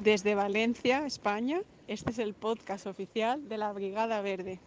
[0.00, 4.60] Desde Valencia, España, este es el podcast oficial de la Brigada Verde.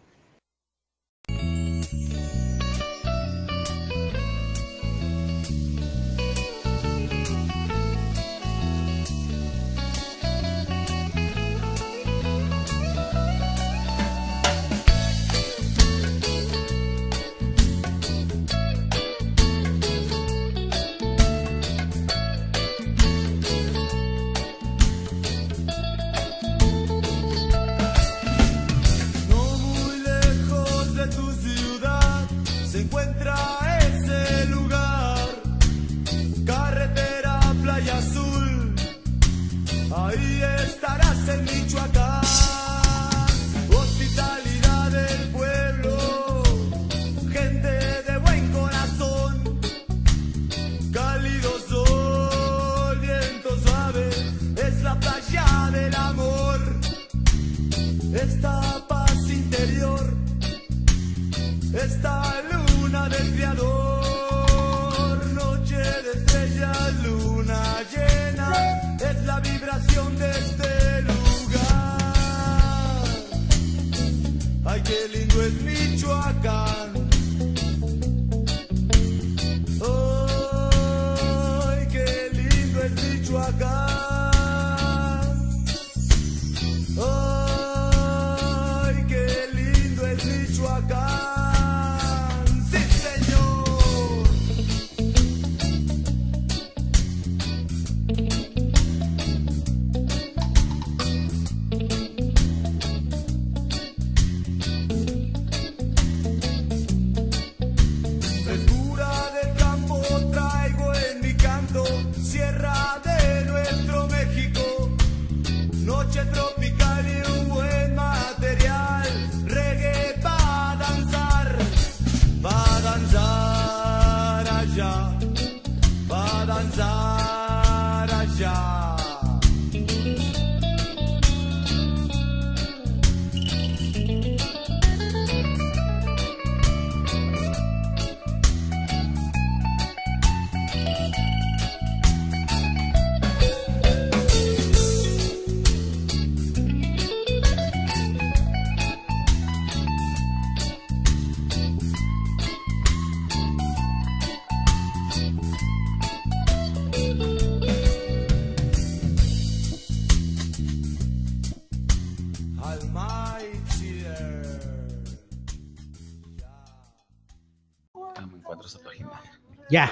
[169.72, 169.90] Ya.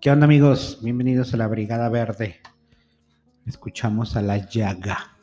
[0.00, 0.78] ¿Qué onda amigos?
[0.80, 2.40] Bienvenidos a la Brigada Verde.
[3.44, 5.18] Escuchamos a La Llaga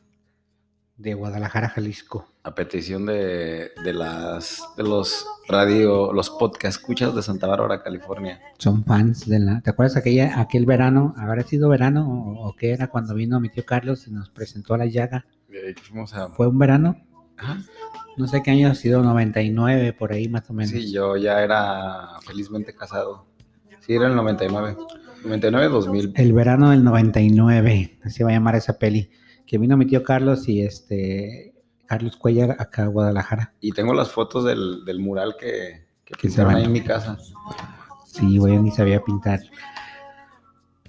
[0.98, 2.28] de Guadalajara, Jalisco.
[2.44, 8.40] A petición de, de las de los radio, los podcast escuchas de Santa Bárbara, California.
[8.60, 9.62] Son fans de la...
[9.62, 11.16] ¿Te acuerdas aquella, aquel verano?
[11.18, 14.76] ¿Habrá sido verano o, o qué era cuando vino mi tío Carlos y nos presentó
[14.76, 15.26] a La Llaga?
[15.50, 16.30] Eh, que fuimos a.
[16.30, 17.04] ¿Fue un verano?
[17.36, 17.58] Ajá.
[18.18, 20.72] No sé qué año ha sido, 99 por ahí más o menos.
[20.72, 23.26] Sí, yo ya era felizmente casado.
[23.80, 24.78] Sí, era el 99.
[25.26, 26.12] 99-2000.
[26.16, 29.10] El verano del 99, así va a llamar esa peli.
[29.48, 31.54] Que vino mi tío Carlos y este...
[31.86, 33.54] Carlos Cuellar acá a Guadalajara.
[33.62, 36.56] Y tengo las fotos del, del mural que, que Que se van.
[36.56, 37.18] ahí en mi casa.
[38.06, 39.40] Sí, güey, ni sabía pintar.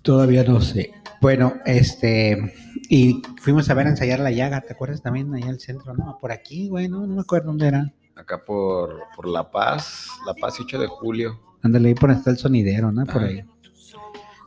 [0.02, 0.92] Todavía no sé.
[1.24, 2.52] Bueno, este,
[2.90, 5.94] y fuimos a ver a ensayar la llaga, ¿te acuerdas también allá al centro?
[5.94, 7.90] No, por aquí, güey, no, no me acuerdo dónde era.
[8.14, 11.40] Acá por, por La Paz, La Paz 8 de julio.
[11.62, 13.06] Ándale, ahí por donde está el sonidero, ¿no?
[13.06, 13.24] Por Ah.
[13.24, 13.42] ahí.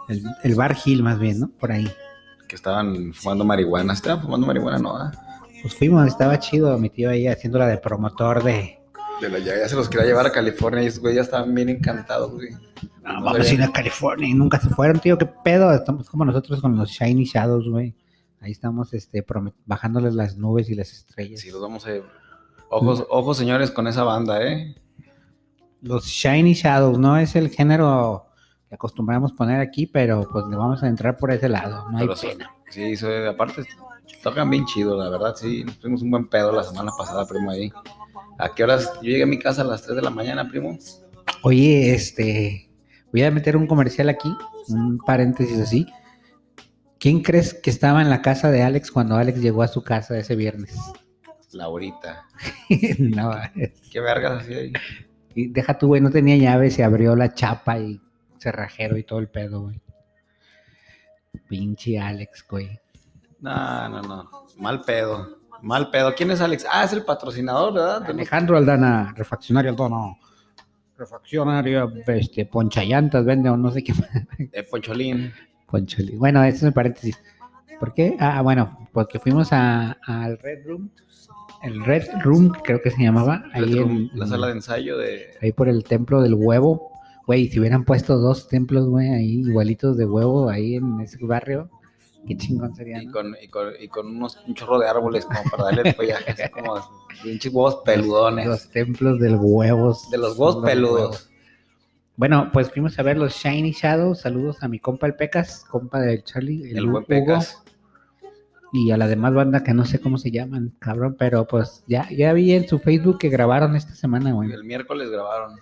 [0.07, 1.47] El, el bar Hill, más bien, ¿no?
[1.49, 1.91] Por ahí.
[2.47, 3.93] Que estaban fumando marihuana.
[3.93, 4.77] ¿Estaban fumando marihuana?
[4.77, 5.11] No, ¿ah?
[5.63, 8.76] Pues fuimos, estaba chido, mi tío ahí haciéndola de promotor de.
[9.21, 11.53] De la llaga ya se los quería llevar a California y esos güey ya estaban
[11.55, 12.49] bien encantados, güey.
[13.03, 15.73] No, No vamos a ir a California y nunca se fueron, tío, qué pedo.
[15.73, 17.95] Estamos como nosotros con los Shiny Shadows, güey.
[18.41, 19.25] Ahí estamos, este,
[19.65, 21.39] bajándoles las nubes y las estrellas.
[21.39, 21.91] Sí, los vamos a...
[22.69, 24.75] Ojos, ojos, señores, con esa banda, ¿eh?
[25.81, 28.27] Los Shiny Shadows no es el género
[28.69, 32.03] que acostumbramos poner aquí, pero pues le vamos a entrar por ese lado, no hay
[32.05, 32.51] Pero son- pena.
[32.69, 33.63] Sí, soy- aparte
[34.21, 35.63] tocan bien chido, la verdad, sí.
[35.63, 37.71] Nos tuvimos un buen pedo la semana pasada, primo, ahí.
[38.37, 38.91] ¿A qué horas?
[38.95, 40.77] Yo llegué a mi casa a las 3 de la mañana, primo.
[41.43, 42.69] Oye, este,
[43.11, 44.31] voy a meter un comercial aquí,
[44.69, 45.87] un paréntesis así.
[46.99, 50.17] ¿Quién crees que estaba en la casa de Alex cuando Alex llegó a su casa
[50.17, 50.75] ese viernes?
[51.51, 52.27] Laurita.
[52.99, 53.31] no,
[53.91, 54.73] ¿Qué vergas así ahí?
[55.35, 58.01] y deja tú, güey, no tenía llave, se abrió la chapa y
[58.39, 59.79] cerrajero y todo el pedo, güey.
[61.47, 62.79] Pinche Alex, güey.
[63.39, 64.29] No, no, no.
[64.57, 65.36] Mal pedo.
[65.61, 66.13] Mal pedo.
[66.15, 66.65] ¿Quién es Alex?
[66.71, 68.03] Ah, es el patrocinador, ¿verdad?
[68.09, 70.15] Alejandro Aldana, refaccionario Aldana.
[70.97, 73.93] Refaccionario, este, ponchallantas vende o no sé qué.
[74.51, 75.31] Eh, Poncholín.
[75.67, 76.17] Poncholín.
[76.17, 77.19] Bueno, eso es un paréntesis.
[77.79, 78.15] ¿Por qué?
[78.19, 80.89] Ah, bueno, porque fuimos a- al Red Room.
[81.61, 83.43] El Red Room, creo que se llamaba.
[83.53, 85.27] Ahí, en- la sala de ensayo de.
[85.41, 86.91] ahí por el templo del huevo.
[87.27, 91.69] Güey, si hubieran puesto dos templos, güey, ahí igualitos de huevo, ahí en ese barrio,
[92.27, 93.11] qué chingón sería, Y ¿no?
[93.13, 96.31] con, y con, y con unos, un chorro de árboles como para darle el follaje,
[96.31, 96.75] así como
[97.23, 98.45] pinches huevos peludones.
[98.45, 100.09] Los templos del huevos.
[100.11, 100.99] de los huevos Los peludos.
[101.01, 101.29] huevos.
[102.17, 104.21] Bueno, pues fuimos a ver los Shiny Shadows.
[104.21, 107.63] Saludos a mi compa el Pecas, compa del Charlie, el, El buen Hugo, Pecas.
[108.73, 112.09] y a la demás banda que no sé cómo se llaman, cabrón, pero pues ya,
[112.09, 115.59] ya vi en su Facebook que grabaron esta semana, güey, El miércoles grabaron.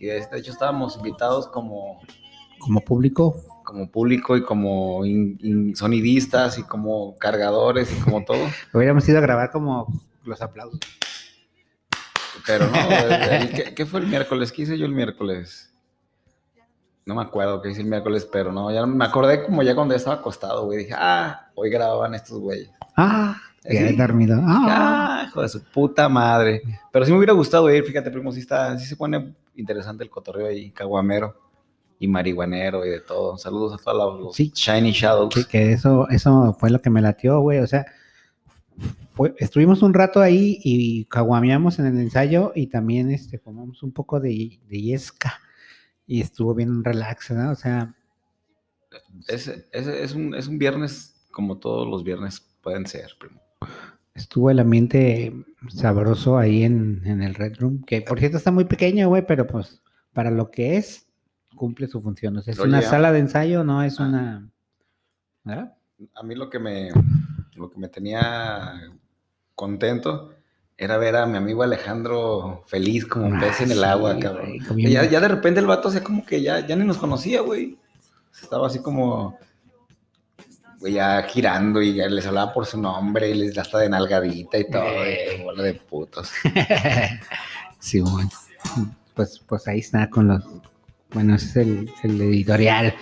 [0.00, 2.00] Y de de hecho estábamos invitados como,
[2.60, 3.36] como público.
[3.68, 8.38] Como público y como in- in- sonidistas y como cargadores y como todo.
[8.72, 9.86] Hubiéramos ido a grabar como
[10.24, 10.80] los aplausos.
[12.46, 12.76] Pero no,
[13.30, 14.52] el- ¿qué, qué fue el miércoles?
[14.52, 15.70] ¿Qué hice yo el miércoles?
[17.04, 19.92] No me acuerdo qué hice el miércoles, pero no, ya me acordé como ya cuando
[19.92, 20.78] ya estaba acostado, güey.
[20.78, 22.70] Dije, ah, hoy grababan estos güeyes.
[22.96, 23.96] Ah, ya he Sí.
[23.96, 24.40] dormido.
[24.42, 24.66] Ah,
[25.20, 26.62] Ah, hijo de su puta madre.
[26.90, 30.10] Pero sí me hubiera gustado ir, fíjate, primo, sí, está, sí se pone interesante el
[30.10, 31.47] cotorreo ahí, caguamero
[31.98, 33.36] y marihuanero y de todo.
[33.38, 34.52] Saludos a todos los, Sí.
[34.54, 35.34] Shiny Shadows.
[35.34, 37.58] que, que eso, eso fue lo que me latió, güey.
[37.58, 37.86] O sea,
[39.14, 43.92] fue- estuvimos un rato ahí y caguameamos en el ensayo y también este, fumamos un
[43.92, 45.40] poco de, de yesca
[46.06, 47.50] y estuvo bien relax, ¿no?
[47.50, 47.94] O sea,
[49.26, 53.40] Ese, ese es, un, es un viernes como todos los viernes pueden ser, primo.
[54.14, 55.32] estuvo el ambiente
[55.68, 59.46] sabroso ahí en, en el Red Room, que por cierto está muy pequeño, güey, pero
[59.46, 61.06] pues para lo que es,
[61.58, 62.36] cumple su función.
[62.38, 64.04] O sea, es una sala de ensayo, no es Ah.
[64.04, 64.48] una...
[65.44, 65.74] ¿Verdad?
[66.14, 66.90] A mí lo que me,
[67.54, 68.80] lo que me tenía
[69.54, 70.32] contento
[70.76, 74.52] era ver a mi amigo Alejandro feliz como un pez en el Ah, agua, cabrón.
[74.70, 76.98] güey, ya, ya de repente el vato, o sea, como que ya, ya ni nos
[76.98, 77.76] conocía, güey.
[78.40, 79.36] Estaba así como,
[80.78, 84.56] güey, ya girando y ya les hablaba por su nombre y les hasta de nalgadita
[84.58, 85.38] y todo, Eh.
[85.40, 86.30] y bola de putos.
[87.80, 88.28] Sí, bueno.
[89.14, 90.42] Pues, pues ahí está con los.
[91.12, 92.94] Bueno, ese es el, el editorial.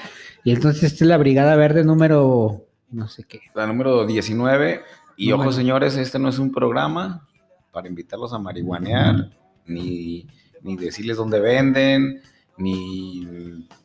[0.45, 2.67] Y entonces esta es la Brigada Verde número.
[2.91, 3.41] No sé qué.
[3.55, 4.83] La número 19.
[5.17, 7.27] Y Número- ojo, señores, este no es un programa
[7.73, 9.31] para invitarlos a marihuanear,
[9.67, 10.27] ni,
[10.63, 12.21] ni decirles dónde venden,
[12.59, 13.27] ni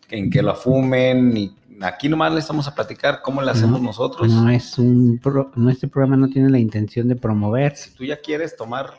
[0.09, 3.87] en qué lo fumen, ni aquí nomás les estamos a platicar cómo le hacemos No,
[3.87, 4.29] nosotros.
[4.31, 5.17] No es un.
[5.19, 8.93] pro- no, este programa no tiene la intención de promover Si tú ya quieres tomar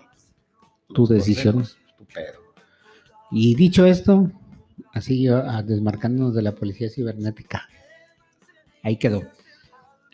[0.92, 1.64] tu decisión.
[1.96, 2.40] tu pedo.
[3.30, 4.30] Y dicho esto,
[4.92, 5.26] así
[5.64, 7.68] desmarcándonos de la policía cibernética.
[8.82, 9.22] Ahí quedó.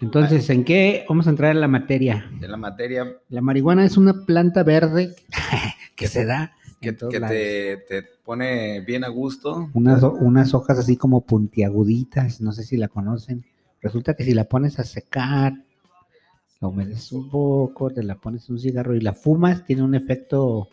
[0.00, 2.30] Entonces, ¿en qué vamos a entrar en la materia?
[2.38, 5.16] De la materia La marihuana es una planta verde
[5.96, 9.70] que se da que, te, te pone bien a gusto.
[9.74, 13.44] unas, unas hojas así como puntiaguditas, no sé si la conocen.
[13.80, 15.54] Resulta que si la pones a secar,
[16.60, 19.94] la humedeces un poco, te la pones en un cigarro y la fumas, tiene un
[19.94, 20.68] efecto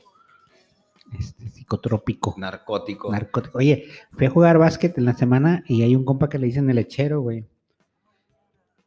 [1.18, 3.12] este, psicotrópico, Narcótico.
[3.12, 3.58] narcótico.
[3.58, 6.70] Oye, fui a jugar básquet en la semana y hay un compa que le dicen
[6.70, 7.46] el lechero, güey.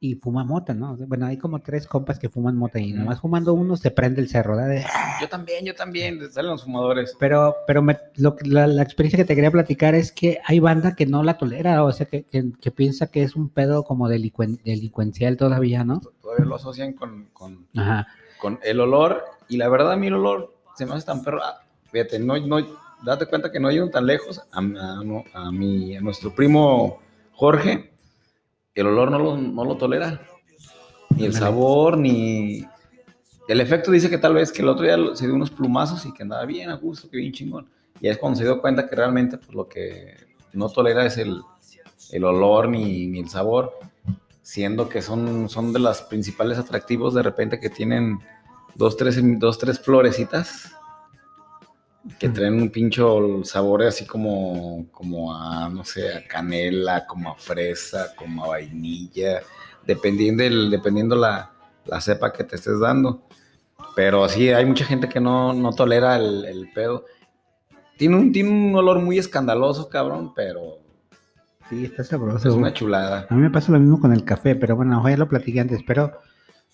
[0.00, 0.96] Y fuma mota, ¿no?
[0.96, 4.28] Bueno, hay como tres compas que fuman mota y nomás fumando uno se prende el
[4.28, 4.86] cerro, ¿verdad?
[5.20, 6.30] Yo también, yo también.
[6.30, 7.16] Salen los fumadores.
[7.18, 10.94] Pero, pero me- lo la, la experiencia que te quería platicar es que hay banda
[10.94, 14.08] que no la tolera, o sea, que, que- que piensa que es un pedo como
[14.08, 16.00] delicuen- delincuencial todavía, ¿no?
[16.22, 18.06] Todavía lo asocian con, con, Ajá.
[18.40, 19.24] con el olor.
[19.48, 21.40] Y la verdad, a mí el olor se me hace tan perro.
[21.90, 22.58] Fíjate, no, no,
[23.02, 24.38] date cuenta que no llegan tan lejos.
[24.52, 25.02] A, a-
[25.46, 26.98] a mi, a nuestro primo
[27.32, 27.90] Jorge,
[28.74, 30.20] el olor no lo, no lo tolera.
[31.16, 32.64] Ni el sabor, ni.
[33.48, 36.12] El efecto dice que tal vez que el otro día se dio unos plumazos y
[36.12, 37.66] que andaba bien a gusto, que bien chingón.
[38.00, 40.14] Y es cuando se dio cuenta que realmente pues, lo que
[40.52, 41.40] no tolera es el,
[42.12, 43.72] el olor ni, ni el sabor,
[44.42, 48.18] siendo que son, son de los principales atractivos de repente que tienen
[48.74, 50.72] dos, tres, dos, tres florecitas
[52.18, 57.34] que traen un pincho sabor así como, como a, no sé, a canela, como a
[57.36, 59.40] fresa, como a vainilla,
[59.86, 61.50] dependiendo, el, dependiendo la,
[61.86, 63.22] la cepa que te estés dando.
[63.96, 67.04] Pero sí, hay mucha gente que no, no tolera el, el pedo.
[67.96, 70.78] Tiene un, tiene un olor muy escandaloso, cabrón, pero
[71.68, 72.48] Sí, está es sabroso.
[72.54, 72.72] una güey.
[72.72, 73.26] chulada.
[73.28, 75.82] A mí me pasa lo mismo con el café, pero bueno, ya lo platiqué antes,
[75.86, 76.18] pero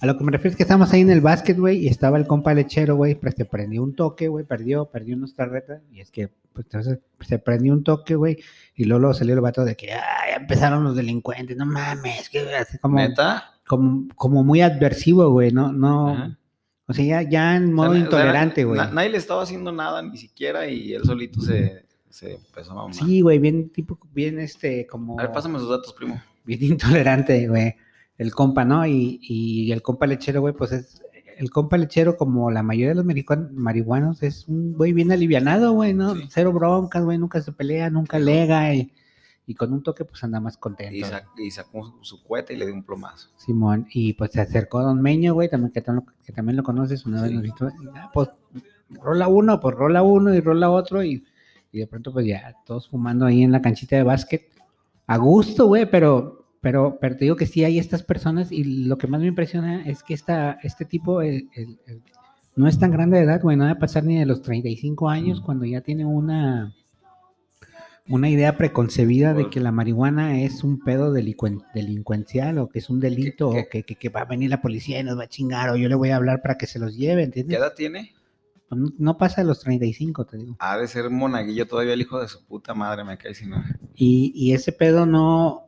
[0.00, 2.18] a lo que me refiero es que estábamos ahí en el básquet, güey, y estaba
[2.18, 6.00] el compa lechero, güey, pues se prendió un toque, güey, perdió, perdió unos tarretas, y
[6.00, 8.38] es que, pues entonces se prendió un toque, güey,
[8.74, 12.28] y luego, luego salió el vato de que, ah, ya empezaron los delincuentes, no mames,
[12.28, 16.38] que así como, Neta, como, como muy adversivo, güey, no, no, Ajá.
[16.86, 18.76] o sea, ya, ya en modo O sea, na- intolerante, güey.
[18.78, 22.74] na- nadie le estaba haciendo nada ni siquiera y él solito se, se empezó a
[22.74, 22.94] mamar.
[22.94, 25.18] Sí, güey, bien, tipo, bien, este, como...
[25.18, 26.20] A ver, pásame sus datos, primo.
[26.44, 27.74] bien intolerante, güey.
[28.18, 28.86] El compa, ¿no?
[28.86, 31.00] Y, y el compa lechero, güey, pues es.
[31.36, 35.72] El compa lechero, como la mayoría de los marihuan- marihuanos, es un güey bien alivianado,
[35.72, 36.14] güey, ¿no?
[36.14, 36.22] Sí.
[36.28, 38.92] Cero broncas, güey, nunca se pelea, nunca lega y,
[39.44, 40.94] y con un toque, pues anda más contento.
[40.94, 43.30] Y, sac- y sacó su, su cohete y le dio un plomazo.
[43.36, 47.04] Simón, y pues se acercó Don Meño, güey, también, que, tam- que también lo conoces,
[47.04, 47.36] una vez Sí.
[47.38, 48.28] nos "Ah, pues
[48.90, 51.24] rola uno, pues rola uno y rola otro, y,
[51.72, 54.52] y de pronto, pues ya, todos fumando ahí en la canchita de básquet,
[55.08, 58.98] a gusto, güey, pero, pero, pero te digo que sí hay estas personas, y lo
[58.98, 62.02] que más me impresiona es que esta, este tipo el- el- el-
[62.56, 65.08] no es tan grande de edad, güey, no va a pasar ni de los 35
[65.08, 66.74] años cuando ya tiene una
[68.06, 73.00] una idea preconcebida de que la marihuana es un pedo delincuencial o que es un
[73.00, 75.28] delito ¿Qué- o que, que- que va a venir la policía y nos va a
[75.28, 77.58] chingar o yo le voy a hablar para que se los lleve, ¿Qué ¿entiendes?
[77.58, 78.12] edad tiene?
[78.68, 80.56] Pues No, no pasa de los 35, te digo.
[80.58, 83.64] Ha de ser monaguillo todavía el hijo de su puta madre, me cae si no.
[83.94, 85.62] Y, y ese pedo no,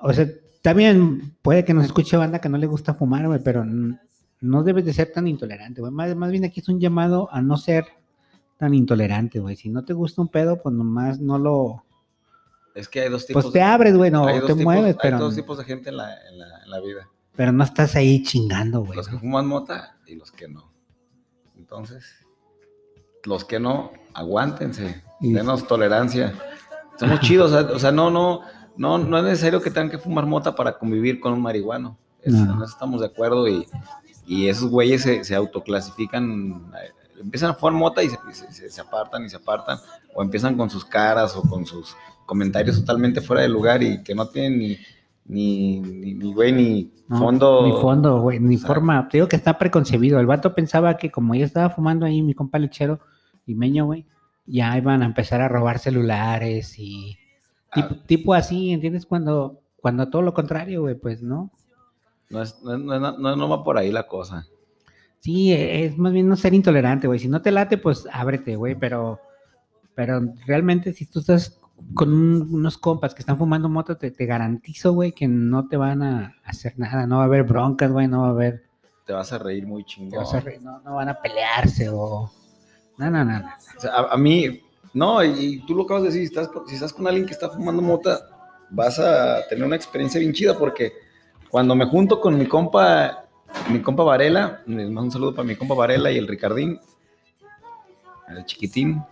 [0.00, 0.26] o sea,
[0.62, 4.84] también puede que nos escuche banda que no le gusta fumar, güey, pero no debes
[4.84, 5.92] de ser tan intolerante, güey.
[5.92, 7.84] Más, más bien aquí es un llamado a no ser
[8.58, 9.56] tan intolerante, güey.
[9.56, 11.84] Si no te gusta un pedo, pues nomás no lo...
[12.74, 13.42] Es que hay dos tipos.
[13.44, 15.90] Pues te abres, güey, no, hay te tipos- mueves, hay pero, dos tipos de gente
[15.90, 17.08] en la, en la- en la vida.
[17.36, 18.96] pero no estás ahí chingando, güey.
[18.96, 20.72] Los que fuman mota y los que no.
[21.56, 22.04] Entonces,
[23.24, 26.34] los que no, aguántense, denos tolerancia.
[26.98, 28.40] Somos chidos, o sea, no, no,
[28.76, 31.96] no, no es necesario que tengan que fumar mota para convivir con un marihuano.
[32.22, 32.64] Es- No.
[32.64, 33.66] Estamos de acuerdo y,
[34.26, 38.70] y esos güeyes se, se autoclasifican, eh, empiezan a fumar mota y se, se- se-
[38.70, 39.78] se apartan y se apartan,
[40.14, 44.14] o empiezan con sus caras o con sus comentarios totalmente fuera de lugar y que
[44.14, 44.78] no tienen ni,
[45.24, 47.62] ni, ni, ni güey, ni No, fondo.
[47.66, 49.08] Ni fondo, güey, ni o sea, forma.
[49.08, 50.18] Te digo que está preconcebido.
[50.20, 53.00] El vato pensaba que como ya estaba fumando ahí mi compa lechero
[53.46, 54.06] y meño, güey,
[54.46, 57.18] ya iban a empezar a robar celulares y
[57.72, 58.02] tipo, Ah.
[58.06, 59.06] tipo así, ¿entiendes?
[59.06, 61.50] Cuando, cuando todo lo contrario, güey, pues no.
[62.30, 64.46] No, es- no, no- no- no va por ahí la cosa.
[65.20, 67.18] Sí, es más bien no ser intolerante, güey.
[67.18, 69.20] Si no te late, pues ábrete, güey, pero,
[69.94, 71.60] pero realmente si tú estás
[71.94, 75.76] con un- unos compas que están fumando moto, te, te garantizo, güey, que no te
[75.76, 78.64] van a hacer nada, no va a haber broncas, güey, no va a haber...
[79.06, 80.20] Te vas a reír muy te chingón.
[80.22, 82.30] vas a re- no, no van a pelearse o...
[82.98, 83.38] No, no, no.
[83.40, 83.46] no.
[83.76, 84.60] O sea, a, a mí,
[84.94, 87.48] no, y, tú lo acabas de decir, si estás, si estás con alguien que está
[87.48, 88.20] fumando mota,
[88.70, 90.92] vas a tener una experiencia bien chida porque
[91.50, 93.26] cuando me junto con mi compa,
[93.70, 96.78] mi compa Varela, les mando un saludo para mi compa Varela y el Ricardín,
[98.28, 99.02] el chiquitín,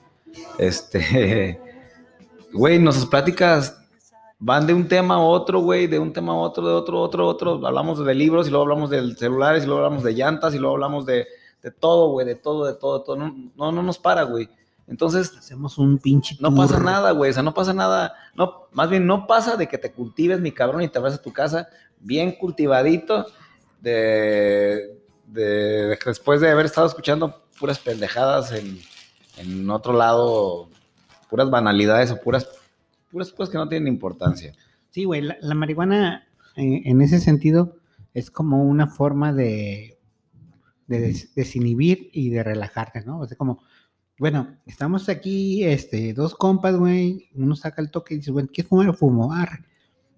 [0.59, 1.61] este,
[2.53, 3.77] güey, nuestras pláticas
[4.39, 7.27] van de un tema a otro, güey, de un tema a otro, de otro, otro,
[7.27, 10.59] otro, hablamos de libros y luego hablamos de celulares y luego hablamos de llantas y
[10.59, 11.27] luego hablamos de,
[11.63, 14.49] de todo, güey, de todo, de todo, de todo, no, no, no nos para, güey.
[14.87, 17.31] Entonces, Hacemos un pinche no pasa nada, güey.
[17.31, 18.15] O sea, no pasa nada.
[18.35, 21.23] No, más bien no pasa de que te cultives, mi cabrón, y te vas a
[21.23, 21.69] tu casa
[22.01, 23.27] bien cultivadito
[23.81, 28.79] de, de- después de haber estado escuchando puras pendejadas en,
[29.39, 30.69] en otro lado,
[31.29, 32.49] puras banalidades o puras,
[33.11, 34.55] puras cosas que no tienen importancia.
[34.91, 37.77] Sí, güey, la, la marihuana eh, en ese sentido
[38.15, 39.99] es como una forma de,
[40.89, 43.21] de des- desinhibir y de relajarte, ¿no?
[43.21, 43.63] O sea, como,
[44.21, 48.63] bueno, estamos aquí, este, dos compas, güey, uno saca el toque y dice, bueno, ¿qué
[48.63, 48.95] fumar?
[48.95, 49.65] Fumo, arre.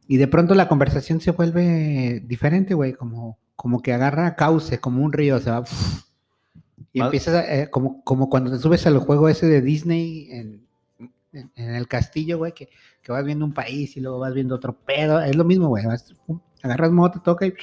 [0.09, 5.03] Y de pronto la conversación se vuelve diferente, güey, como, como que agarra cauce, como
[5.05, 5.63] un río, se va...
[6.93, 10.29] Y Más- empiezas, a, eh, como, como cuando te subes al juego ese de Disney
[10.33, 10.67] en,
[11.33, 12.69] en- en el castillo, güey, que,
[13.01, 15.21] que vas viendo un país y luego vas viendo otro pedo.
[15.23, 15.85] Es lo mismo, güey.
[16.63, 17.55] agarras moto, toca y,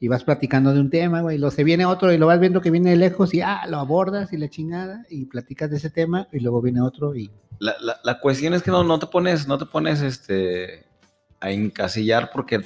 [0.00, 1.36] y vas platicando de un tema, güey.
[1.36, 3.62] Y luego se viene otro y lo vas viendo que viene de lejos y ah,
[3.68, 7.30] lo abordas y la chingada y platicas de ese tema y luego viene otro y.
[7.58, 10.86] La, la- la cuestión es que no, no te pones, no te pones este,
[11.40, 12.60] a encasillar porque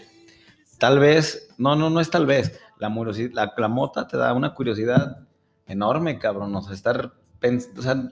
[0.79, 2.89] tal vez, no, no, no es tal vez, la,
[3.33, 5.19] la, la mota te da una curiosidad
[5.67, 8.11] enorme, cabrón, o sea, estar, pens- o sea,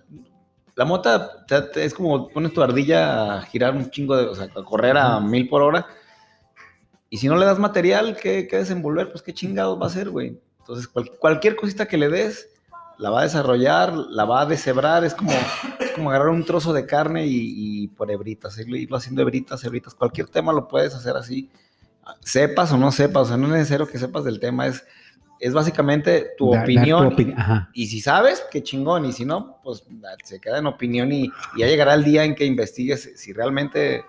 [0.76, 4.34] la mota te- te- es como pones tu ardilla a girar un chingo de, o
[4.34, 5.86] sea, a correr a mil por hora,
[7.10, 10.08] y si no le das material que, que desenvolver, pues qué chingados va a ser,
[10.10, 10.38] güey.
[10.60, 12.48] Entonces, cual- cualquier cosita que le des,
[12.98, 16.72] la va a desarrollar, la va a deshebrar, es como, es como agarrar un trozo
[16.72, 20.94] de carne y, y por hebritas, irlo irlo haciendo hebritas, hebritas, cualquier tema lo puedes
[20.94, 21.50] hacer así,
[22.20, 24.84] sepas o no sepas, o sea, no es necesario que sepas del tema, es,
[25.38, 27.10] es básicamente tu dar opinión.
[27.10, 27.70] opini- Ajá.
[27.72, 29.06] Y si sabes, qué chingón.
[29.06, 29.84] Y si no, pues
[30.24, 31.24] se queda en opinión y,
[31.56, 34.04] y ya llegará el día en que investigues si realmente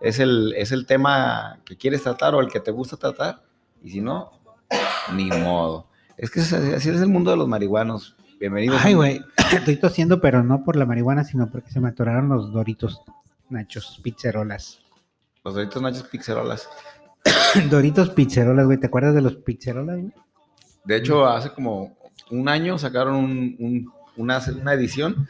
[0.00, 3.42] es el, es el tema que quieres tratar o el que te gusta tratar.
[3.82, 4.32] Y si no,
[5.12, 5.86] ni modo.
[6.16, 8.16] Es que así es el mundo de los marihuanos.
[8.40, 8.80] Bienvenidos.
[8.84, 9.20] Ay, güey.
[9.52, 13.02] Estoy tosiendo, pero no por la marihuana, sino porque se me atoraron los doritos
[13.48, 14.78] nachos, pizzerolas.
[15.44, 16.68] Los doritos nachos pixerolas.
[17.70, 18.78] Doritos pizzerolas, güey.
[18.78, 20.12] ¿Te acuerdas de los pizzerolas, güey?
[20.84, 21.96] De hecho, hace como
[22.30, 25.28] un año sacaron un- un- una, una edición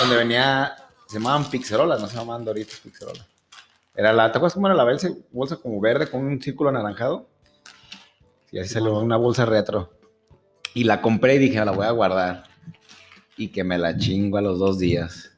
[0.00, 0.74] donde venía,
[1.06, 3.26] se llamaban pixerolas, no se llamaban doritos pixerolas.
[3.94, 7.28] Era la, ¿te acuerdas cómo era la bolsa, bolsa como verde con un círculo anaranjado?
[8.50, 9.92] Y así salió una bolsa retro.
[10.74, 12.44] Y la compré y dije, "Ah, la voy a guardar.
[13.36, 15.30] Y que me la chingo a los dos días.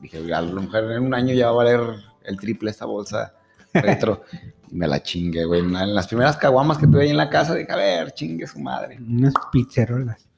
[0.00, 1.80] Dije, a lo mejor en un año ya va a valer
[2.24, 3.34] el triple esta bolsa
[3.72, 4.22] retro.
[4.70, 5.60] y me la chingue, güey.
[5.60, 8.12] En la- en las primeras caguamas que tuve ahí en la casa, dije, a ver,
[8.12, 8.98] chingue su madre.
[9.00, 10.28] Unas pizzerolas.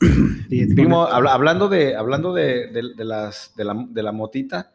[0.74, 4.72] Primo, habla- hablando de, hablando de, de- de las, de, la, de la motita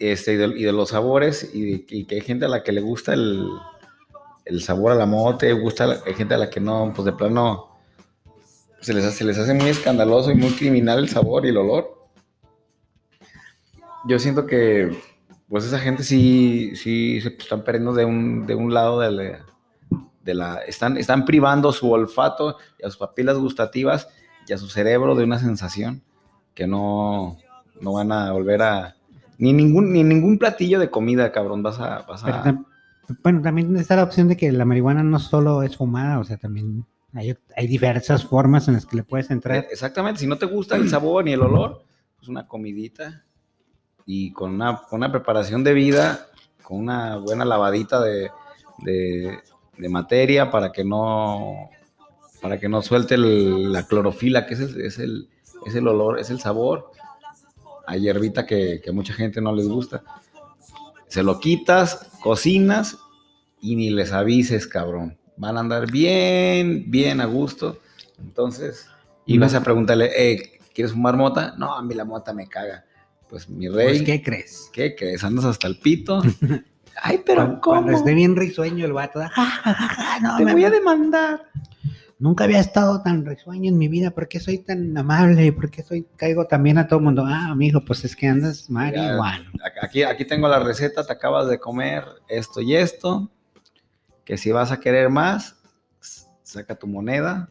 [0.00, 2.72] este, y, de, y de los sabores, y, y que hay gente a la que
[2.72, 3.46] le gusta el,
[4.44, 7.68] el sabor a la mote, gusta, hay gente a la que no, pues de plano
[8.80, 11.58] se les, hace, se les hace muy escandaloso y muy criminal el sabor y el
[11.58, 11.98] olor.
[14.06, 14.96] Yo siento que,
[15.48, 19.46] pues esa gente sí, sí se están perdiendo de un, de un lado de la,
[20.22, 24.08] de la- están, están privando su olfato y a sus papilas gustativas
[24.48, 26.02] y a su cerebro de una sensación
[26.54, 27.36] que no,
[27.80, 28.96] no van a volver a
[29.40, 32.22] ni ningún ni ningún platillo de comida, cabrón, vas a, vas
[33.22, 36.36] bueno, también está la opción de que la marihuana no solo es fumada, o sea,
[36.36, 39.66] también hay, hay diversas formas en las que le puedes entrar.
[39.70, 41.82] exactamente, si no te gusta el sabor ni el olor,
[42.16, 43.24] pues una comidita
[44.06, 46.26] y con una, con una preparación de vida,
[46.62, 48.30] con una buena lavadita de,
[48.84, 49.38] de,
[49.76, 51.70] de materia para que no
[52.40, 55.28] para que no suelte el- la clorofila, que es el, es, el,
[55.66, 56.90] es el olor, es el sabor.
[57.90, 60.04] Hay hierbita que, mucha gente no les gusta.
[61.08, 62.96] Se lo quitas, cocinas
[63.60, 65.18] y ni les avises, cabrón.
[65.36, 67.80] Van a andar bien, bien a gusto.
[68.20, 68.86] Entonces,
[69.26, 71.54] y vas a preguntarle, eh, ¿quieres fumar mota?
[71.58, 72.84] No, a mí la mota me caga.
[73.28, 74.70] Pues mi rey, Pues, ¿Qué crees?
[74.72, 75.24] ¿qué crees?
[75.24, 76.22] ¿Andas hasta el pito?
[77.02, 77.76] Ay, pero Cuando, ¿cómo?
[77.82, 80.70] cuando esté bien risueño el vato, ja, ja, ja, ja, no, Te me- voy a
[80.70, 81.42] demandar.
[82.20, 85.46] Nunca había estado tan risueño en mi vida, ¿por qué soy tan amable?
[85.46, 87.24] ¿Y por qué soy, caigo también a todo el mundo?
[87.26, 89.50] Ah, amigo, pues es que andas marihuana.
[89.82, 93.30] Aquí, aquí tengo la receta, te acabas de comer esto y esto.
[94.24, 95.56] Que si vas a querer más,
[96.42, 97.48] saca tu moneda.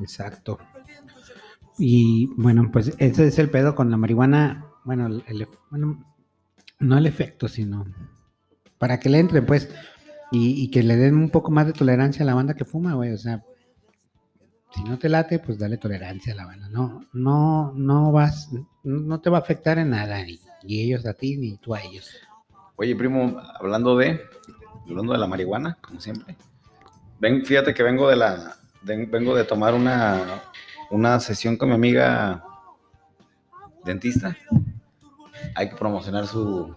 [0.00, 0.58] Exacto.
[1.76, 4.64] Y bueno, pues ese es el pedo con la marihuana.
[4.84, 6.02] Bueno, el, bueno,
[6.78, 7.84] no el efecto, sino
[8.80, 9.68] para que le entren, pues,
[10.32, 13.12] y, que le den un poco más de tolerancia a la banda que fuma, güey.
[13.12, 13.44] O sea,
[14.74, 16.68] si no te late, pues dale tolerancia a la banda.
[16.68, 18.48] No, no, no vas,
[18.84, 21.82] no te va a afectar en nada, ni, ni ellos a ti, ni tú a
[21.82, 22.10] ellos.
[22.76, 24.20] Oye, primo, hablando de,
[24.88, 26.36] hablando de la marihuana, como siempre.
[27.18, 30.42] Ven, fíjate que vengo de la, vengo de tomar una,
[30.90, 32.42] una sesión con mi amiga
[33.84, 34.36] dentista.
[35.54, 36.74] Hay que promocionar su,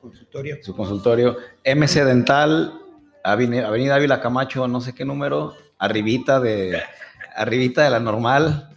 [0.00, 0.56] Consultorio.
[0.62, 1.36] su consultorio.
[1.64, 2.72] MC Dental,
[3.24, 6.80] Avenida Ávila Camacho, no sé qué número, arribita de,
[7.36, 8.76] arribita de la normal.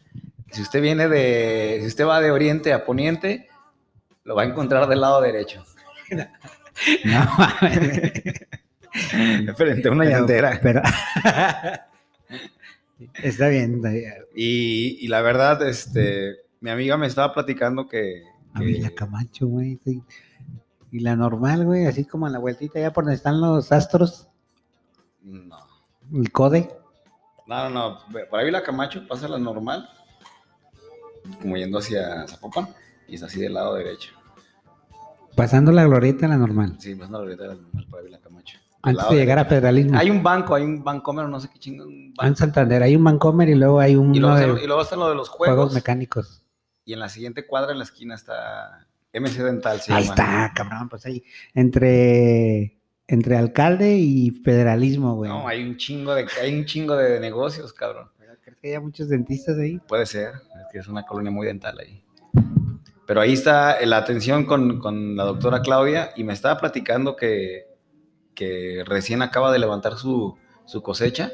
[0.52, 3.48] Si usted viene de, si usted va de oriente a poniente,
[4.24, 5.64] lo va a encontrar del lado derecho.
[7.06, 8.12] No, mames.
[9.56, 10.60] Frente a una Pero- llantera.
[10.64, 10.82] Pero,
[13.24, 13.76] está bien.
[13.76, 14.14] está bien.
[14.36, 19.80] Y, y la verdad, este, mi amiga me estaba platicando que, que- Ávila Camacho, güey.
[19.86, 20.02] sí.
[20.92, 24.28] Y la normal, güey, así como a la vueltita, allá por donde están los astros,
[25.24, 25.58] no,
[26.14, 26.70] el code.
[27.48, 28.00] no, no, no,
[28.30, 29.88] por ahí la Camacho pasa la normal,
[31.42, 32.68] como yendo hacia Zapopan,
[33.08, 34.14] y es así del lado derecho.
[35.36, 36.76] Pasando la glorieta, la normal.
[36.78, 38.58] Sí, pasando la glorieta de la normal por ahí la Camacho.
[38.84, 39.98] Antes de llegar a federalismo.
[39.98, 41.88] Hay un banco, hay un bancomer, no sé qué chingón.
[41.88, 42.36] un En.
[42.36, 44.96] Santander hay un Vancomer y luego hay un Y luego, está, de y luego está
[44.96, 45.56] lo de los juegos.
[45.56, 45.74] juegos.
[45.74, 46.44] mecánicos.
[46.84, 49.80] y en la siguiente cuadra, en la esquina, está MC Dental.
[49.82, 50.15] se ahí llama.
[50.15, 51.24] está, cabrón, pues ahí.
[51.54, 55.30] Entre, entre alcalde y federalismo, güey.
[55.30, 58.10] No, hay un chingo de, hay un chingo de negocios, cabrón.
[58.43, 59.80] ¿Crees que haya muchos dentistas ahí?
[59.88, 62.04] Puede ser, es que es una colonia muy dental ahí.
[63.06, 67.65] Pero ahí está la atención con, con la doctora Claudia y me estaba platicando que,
[68.34, 71.32] que recién acaba de levantar su, su cosecha.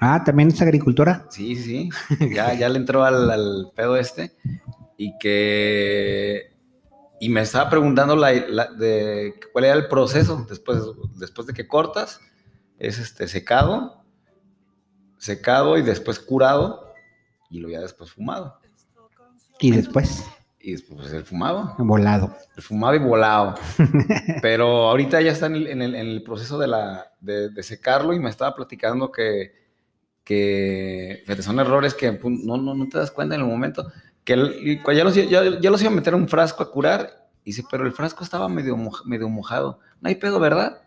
[0.00, 1.26] Ah, también es agricultora.
[1.28, 2.28] Sí, sí, sí.
[2.34, 4.32] Ya, ya le entró al, al pedo este.
[4.96, 6.51] Y que.
[7.22, 10.80] Y me estaba preguntando la, la- de cuál era el proceso después,
[11.20, 12.20] después de que cortas.
[12.80, 14.02] Es este secado,
[15.18, 16.92] secado y después curado.
[17.48, 18.58] Y luego ya después fumado.
[19.60, 20.24] Y después.
[20.58, 21.76] Y después pues, el fumado.
[21.78, 22.34] Volado.
[22.56, 23.54] El fumado y volado.
[24.42, 27.62] Pero ahorita ya está en el, en el- en el proceso de, la, de, de
[27.62, 29.52] secarlo y me estaba platicando que,
[30.24, 33.86] que fíjate, son errores que pues, no, no, no te das cuenta en el momento.
[34.24, 37.28] Que el- ya, los, ya, ya los iba a meter un frasco a curar.
[37.44, 39.80] Y dice, pero el frasco estaba medio, moj- medio mojado.
[40.00, 40.82] No hay pedo, ¿verdad?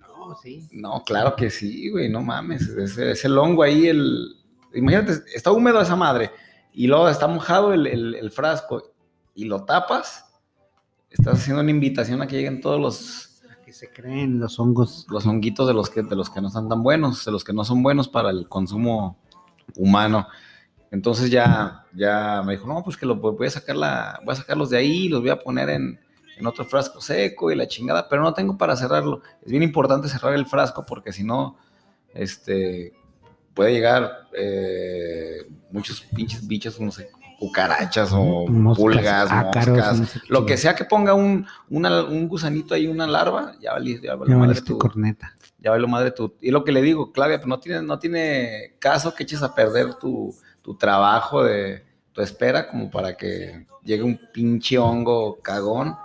[0.00, 0.68] No, sí.
[0.72, 2.62] No, claro que sí, güey, no mames.
[2.68, 4.36] Ese, ese hongo ahí, el.
[4.74, 6.30] Imagínate, está húmedo esa madre.
[6.72, 8.92] Y luego está mojado el, el- el frasco.
[9.34, 10.24] Y lo tapas.
[11.10, 15.06] Estás haciendo una invitación a que lleguen todos los, Que se creen los hongos.
[15.08, 17.52] los honguitos de los, que, de los que no están tan buenos, de los que
[17.54, 19.18] no son buenos para el consumo
[19.76, 20.28] humano.
[20.90, 24.36] Entonces ya, ya me dijo, no, pues que lo voy a sacar la, voy a
[24.36, 26.00] sacarlos de ahí, los voy a poner en,
[26.38, 29.20] en otro frasco seco y la chingada, pero no tengo para cerrarlo.
[29.44, 31.56] Es bien importante cerrar el frasco porque si no,
[32.14, 32.92] este,
[33.54, 40.06] puede llegar eh, muchos pinches bichos, no sé, cucarachas o Moscas, pulgas, ácaros, moscas, no
[40.06, 43.72] sé qué lo que sea que ponga un, una- un gusanito ahí, una larva, ya
[43.74, 45.34] valió, ya valió Ya madre tu- corneta.
[45.58, 46.34] ya valió madre tu.
[46.40, 49.54] Y lo que le digo, Claudia, pues no tiene, no tiene caso que eches a
[49.54, 50.34] perder tu,
[50.68, 55.96] tu trabajo de tu espera como para que llegue un pinche hongo cagón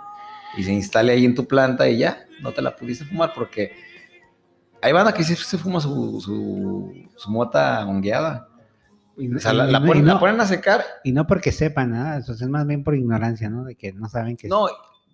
[0.56, 3.72] y se instale ahí en tu planta y ya, no te la pudiste fumar porque
[4.80, 8.48] hay banda que sí se fuma su, su, su mota hongueada.
[9.18, 10.06] Y, O sea, la, y la no- ponen,
[10.38, 10.82] la a secar.
[11.04, 13.64] y no porque sepan nada, es más bien por ignorancia, ¿no?
[13.64, 14.66] De que no saben que No,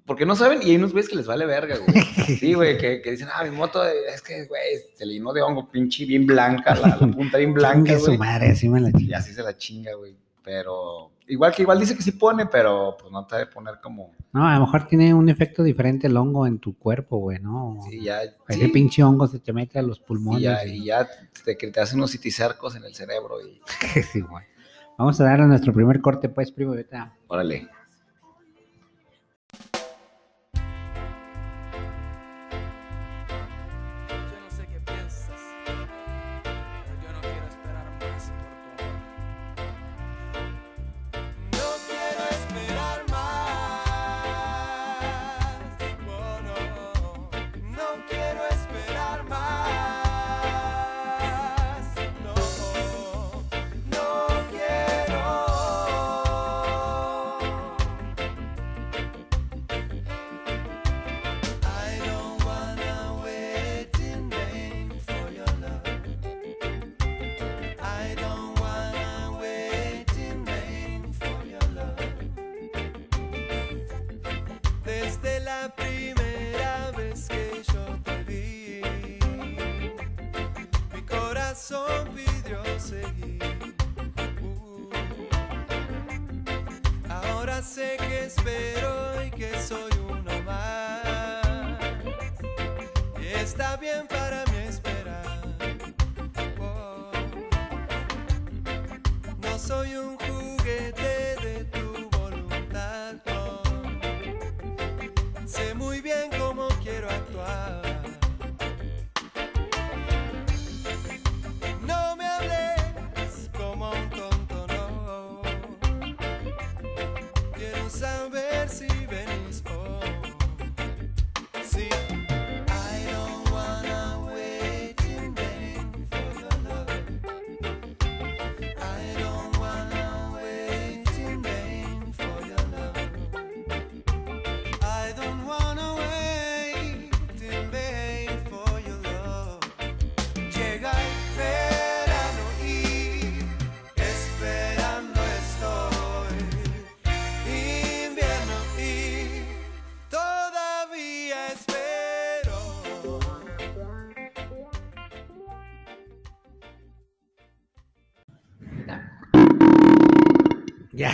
[0.07, 1.95] porque no saben y hay unos güeyes que les vale verga, güey.
[2.39, 4.63] Sí, güey, que, que dicen, ah, mi moto es que, güey,
[4.95, 8.07] se le llenó de hongo, pinche, bien blanca, la, la punta bien blanca, Chingue su
[8.07, 8.19] güey.
[8.19, 9.19] madre, así me la Y chinga.
[9.19, 10.17] así se la chinga, güey.
[10.43, 14.11] Pero, igual que igual dice que sí pone, pero pues no te debe poner como,
[14.33, 17.79] No, a lo mejor tiene un efecto diferente el hongo en tu cuerpo, güey, ¿no?
[17.89, 20.43] sí, ya, Ese sí, pinche hongo se te mete a los y pulmones.
[20.43, 21.07] ya, y- y ya
[21.45, 23.61] te, te hacen unos citicercos en el cerebro y,
[24.13, 24.45] Sí, güey.
[24.97, 26.73] Vamos a dar a nuestro primer corte, pues, primo.
[26.73, 27.15] ahorita.
[27.29, 27.69] órale.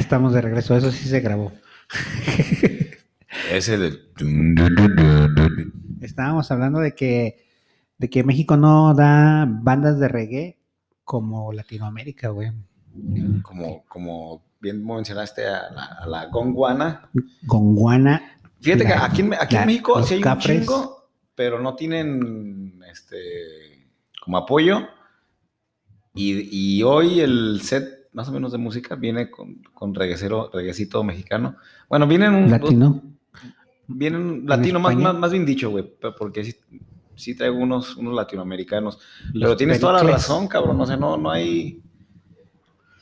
[0.07, 1.53] Estamos de regreso, eso sí se grabó.
[3.51, 3.99] Ese de...
[6.01, 7.45] Estábamos hablando de que,
[7.99, 10.59] de que México no da bandas de reggae
[11.05, 12.53] como Latinoamérica, güey.
[13.43, 17.09] Como, como bien mencionaste a la, a la gonguana.
[17.43, 18.39] Gonguana.
[18.61, 20.49] Fíjate que aquí, en- aquí la- en México sí hay capres.
[20.49, 23.89] un chingo, pero no tienen este
[24.25, 24.87] como apoyo.
[26.15, 31.05] Y, y hoy el set más o menos de música viene con, con reguecero, reguecito
[31.05, 31.57] mexicano.
[31.87, 33.03] Bueno, vienen un Latino.
[33.87, 35.85] vienen latino más, más, más bien dicho, güey,
[36.19, 36.55] porque sí,
[37.15, 38.99] sí traigo unos, unos latinoamericanos.
[39.35, 40.81] Los Pero tienes toda la razón, cabrón.
[40.81, 41.83] O sea, no, no hay.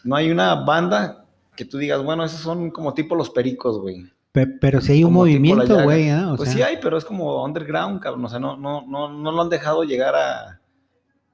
[0.03, 1.25] No hay una banda
[1.57, 4.11] que tú digas, bueno, esos son como tipo los pericos, güey.
[4.33, 6.11] Pe- pero si hay un Como movimiento, güey.
[6.11, 8.25] O pues sea, sí hay, pero es como underground, cabrón.
[8.25, 10.61] O sea, no, no, no, no lo han dejado llegar a,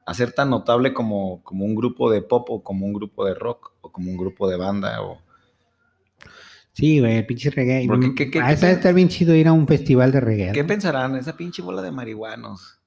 [0.04, 3.34] a ser tan notable como, como un grupo de pop o como un grupo de
[3.34, 5.02] rock o como un grupo de banda.
[5.02, 5.18] O...
[6.72, 7.86] sí, güey, el pinche reggae.
[7.86, 10.52] Porque, ¿qué- qué- ah, qué estar bien chido ir a un festival de reggae.
[10.52, 10.68] ¿Qué ¿no?
[10.68, 11.16] pensarán?
[11.16, 12.78] ¿Esa pinche bola de marihuanos?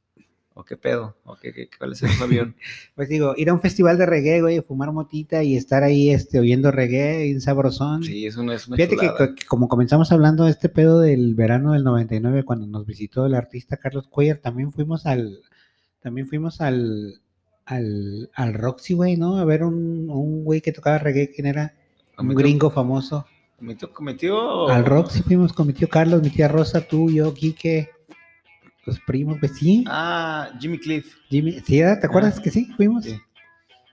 [0.55, 1.17] ¿O qué pedo?
[1.23, 2.55] ¿O qué, qué- cuál es el avión?
[2.95, 6.39] Pues digo, ir a un festival de reggae, güey, fumar motita y estar ahí este,
[6.39, 8.03] oyendo reggae, bien sabrosón.
[8.03, 8.95] Sí, es una, es una Fíjate
[9.35, 13.33] que como comenzamos hablando de este pedo del verano del 99, cuando nos visitó el
[13.33, 15.39] artista Carlos Cuellar, también fuimos al,
[16.01, 17.19] también fuimos al,
[17.65, 19.37] al, al Roxy, güey, ¿no?
[19.37, 21.73] A ver un, un güey que tocaba reggae, ¿quién era?
[22.17, 23.25] Un Cometió- gringo famoso.
[23.57, 27.89] Cometió, cometió- Al Roxy fuimos con mi tío Carlos, mi tía Rosa, tú, yo, Quique,
[28.85, 29.85] los primos, pues sí.
[29.87, 31.15] Ah, Jimmy Cliff.
[31.29, 31.77] Jimmy, ¿sí.
[31.79, 32.65] ¿te acuerdas Ah, que sí?
[32.75, 33.05] Fuimos.
[33.05, 33.17] sí.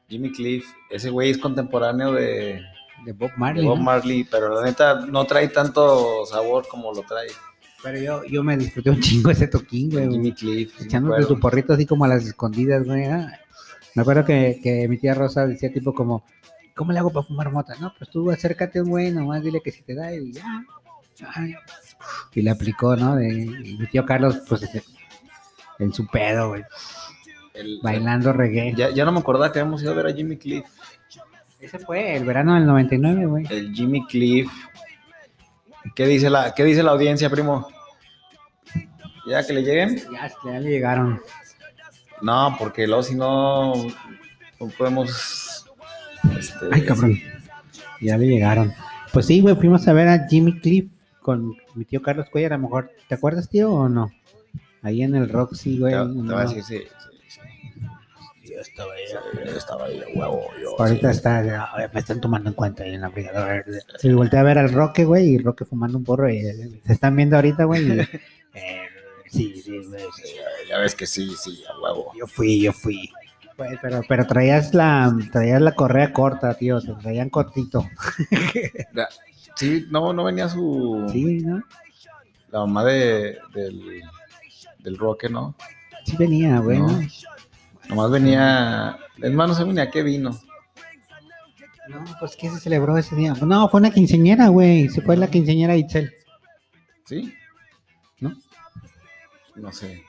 [0.08, 0.66] Jimmy Cliff.
[0.90, 2.60] Ese güey es contemporáneo de,
[3.04, 3.64] De Bob de Marley.
[3.64, 3.84] Bob ¿no?
[3.84, 7.28] Marley, pero la neta no trae tanto sabor como lo trae
[7.84, 10.10] Pero yo, yo me disfruté un chingo ese toquín, güey.
[10.10, 10.74] Jimmy Cliff.
[10.76, 11.34] sí echándote acuerdo.
[11.36, 13.04] tu porrito así como a las escondidas, güey.
[13.04, 13.38] ah.
[13.94, 16.24] Me acuerdo que, que mi tía Rosa decía tipo como,
[16.74, 17.74] ¿cómo le hago para fumar mota?
[17.80, 20.64] No, pues tú acércate un güey, nomás dile que si te da y ya.
[21.34, 21.54] Ay.
[22.34, 23.16] Y le aplicó, ¿no?
[23.16, 24.62] De, y mi tío Carlos, pues
[25.78, 26.62] en su pedo, güey,
[27.54, 28.74] El- bailando reggae.
[28.74, 30.64] Ya, ya no me acordaba que habíamos ido a ver a Jimmy Cliff.
[31.60, 33.44] Ese fue el verano del 99, güey.
[33.50, 34.50] El Jimmy Cliff.
[35.94, 37.66] ¿Qué dice la, qué dice la audiencia, primo?
[39.26, 39.96] ¿Ya que le lleguen?
[40.12, 41.20] Ya, ya le llegaron.
[42.22, 43.74] No, porque luego si no,
[44.60, 45.66] no podemos.
[46.38, 47.18] este, Ay, cabrón.
[48.00, 48.72] Ya le llegaron.
[49.12, 52.52] Pues sí, güey, fuimos a ver a Jimmy Cliff con mi tío Carlos Cuellar.
[52.52, 54.10] A lo mejor, ¿te acuerdas, tío, o no?
[54.82, 55.92] Ahí en el Roxy, güey.
[55.92, 56.34] Te, te no.
[56.34, 56.78] va a decir, sí.
[57.28, 58.50] sí, sí.
[58.54, 59.02] Yo estaba ahí,
[59.46, 60.46] yo estaba ahí de huevo.
[60.62, 61.16] Yo, Ahorita sí.
[61.16, 63.64] está, ya, me están tomando en cuenta ahí en la brigada.
[63.98, 66.30] Sí, volteé a ver al Roque, güey, y Roque fumando un porro.
[66.30, 67.86] Y, eh, se están viendo ahorita, güey.
[67.86, 68.00] y,
[68.54, 68.79] eh,
[69.30, 70.02] sí, sí, güey.
[70.16, 70.34] sí.
[70.68, 72.12] Ya ves que sí, sí, a huevo.
[72.18, 73.10] Yo fui, yo fui.
[73.56, 76.80] Güey, pero, pero traías la, traías la correa corta, tío.
[76.80, 77.86] Te traían cortito.
[79.56, 81.06] Sí, no, no venía su.
[81.12, 81.62] Sí, ¿no?
[82.50, 84.00] La mamá de, del,
[84.78, 85.54] del Roque, ¿no?
[86.06, 86.78] Sí venía, güey.
[86.78, 86.88] No.
[86.88, 87.00] ¿no?
[87.90, 88.98] Nomás venía.
[89.20, 90.30] Es más, no sé ni a qué vino.
[91.88, 93.34] No, pues ¿qué se celebró ese día?
[93.34, 94.88] No, fue una quinceñera, güey.
[94.88, 96.10] Se fue la quinceñera Itzel.
[97.04, 97.34] ¿Sí?
[99.60, 99.72] ¿No?
[99.72, 100.02] Sé.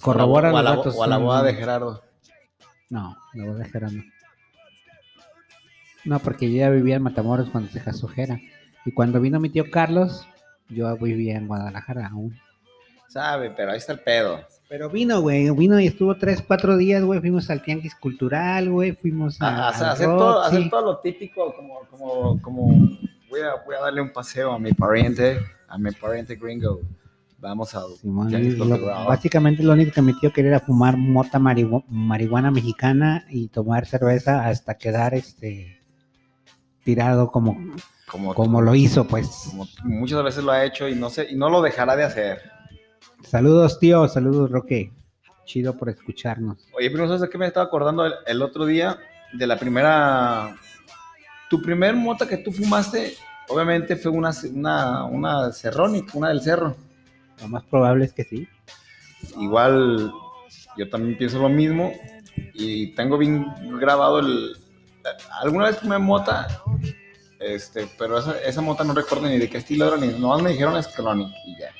[0.00, 0.94] Corrobora o a los la, datos.
[0.96, 2.02] o a la boda de Gerardo.
[2.90, 3.98] No, la boda de Gerardo.
[6.04, 8.40] No, porque yo ya vivía en Matamoros cuando se casó Jera.
[8.84, 10.26] Y cuando vino mi tío Carlos,
[10.68, 12.36] yo vivía en Guadalajara aún.
[13.08, 14.40] Sabe, pero ahí está el pedo.
[14.68, 17.20] Pero vino, güey, vino y estuvo tres, cuatro días, güey.
[17.20, 18.92] Fuimos al Tianguis Cultural, güey.
[18.92, 22.66] Fuimos a, A, a- al hacer, todo, hacer todo lo típico, como, como, como
[23.28, 25.38] voy, a, voy a darle un paseo a mi pariente,
[25.68, 26.80] a mi pariente gringo.
[27.42, 27.96] Vamos a lo-
[28.56, 29.06] Cultural.
[29.08, 33.84] básicamente lo único que mi tío quería era fumar mota marihu- marihuana mexicana y tomar
[33.84, 35.80] cerveza hasta quedar este
[36.84, 37.56] tirado como,
[38.08, 39.48] como, como lo hizo, pues.
[39.50, 42.38] como muchas veces lo ha hecho y no sé, y no lo dejará de hacer.
[43.24, 44.92] Saludos, tío, saludos, Roque.
[45.44, 46.68] Chido por escucharnos.
[46.72, 48.96] Oye, primo, ¿sabes qué me estaba acordando el, el otro día?
[49.32, 50.54] De la primera.
[51.50, 53.14] Tu primer mota que tú fumaste,
[53.48, 56.76] obviamente fue una, una, una Cerronic, una del cerro.
[57.40, 58.48] Lo más probable es que sí.
[59.38, 60.12] Igual
[60.76, 61.92] yo también pienso lo mismo
[62.54, 63.46] y tengo bien
[63.78, 64.56] grabado el...
[65.40, 66.46] Alguna vez fumé mota,
[67.40, 70.50] este, pero esa, esa mota no recuerdo ni de qué estilo era, ni nomás me
[70.50, 71.70] dijeron es Chronic y ya.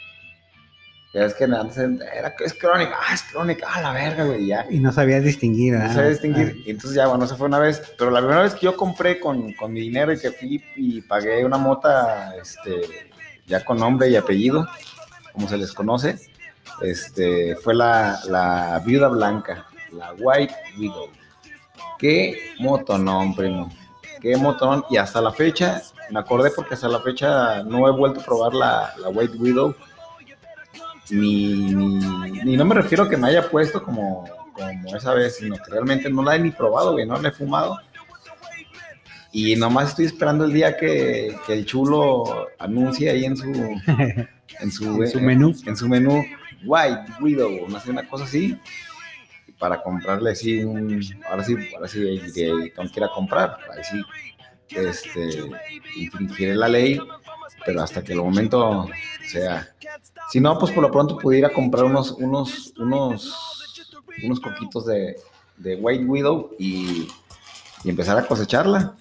[1.14, 4.66] Ya es que antes era es Chronic, ah, es Chronic, ah, la verga, güey, ya.
[4.70, 5.94] Y no sabías distinguir, No ¿verdad?
[5.94, 6.62] sé distinguir.
[6.64, 7.82] Y entonces ya, bueno, esa fue una vez.
[7.98, 11.02] Pero la primera vez que yo compré con, con mi dinero y que fui y
[11.02, 13.10] pagué una mota, este,
[13.46, 14.66] ya con nombre y apellido,
[15.32, 16.18] como se les conoce,
[16.80, 21.08] este, fue la, la viuda blanca, la White Widow.
[21.98, 23.70] Qué motonón, primo.
[24.20, 24.84] Qué motonón.
[24.90, 28.54] Y hasta la fecha, me acordé porque hasta la fecha no he vuelto a probar
[28.54, 29.74] la, la White Widow.
[31.10, 35.56] Ni, ni, no me refiero a que me haya puesto como, como esa vez, sino
[35.56, 37.78] que realmente no la he ni probado, güey, no la he fumado.
[39.30, 43.46] Y nomás estoy esperando el día que, que el chulo anuncie ahí en su,
[44.60, 45.54] en su, En su menú.
[45.66, 46.24] en su menú
[46.64, 48.58] White Widow, no sé, una cosa así,
[49.58, 54.02] para comprarle así un, ahora sí, ahora sí, de, que ir a comprar, ahí sí,
[54.76, 55.50] este,
[55.96, 57.00] infringiré la ley,
[57.64, 58.88] pero hasta que el momento
[59.28, 59.68] sea,
[60.30, 63.92] si no, pues por lo pronto pudiera comprar unos, unos, unos,
[64.24, 65.16] unos coquitos de,
[65.56, 67.08] de White Widow y,
[67.84, 68.96] y empezar a cosecharla.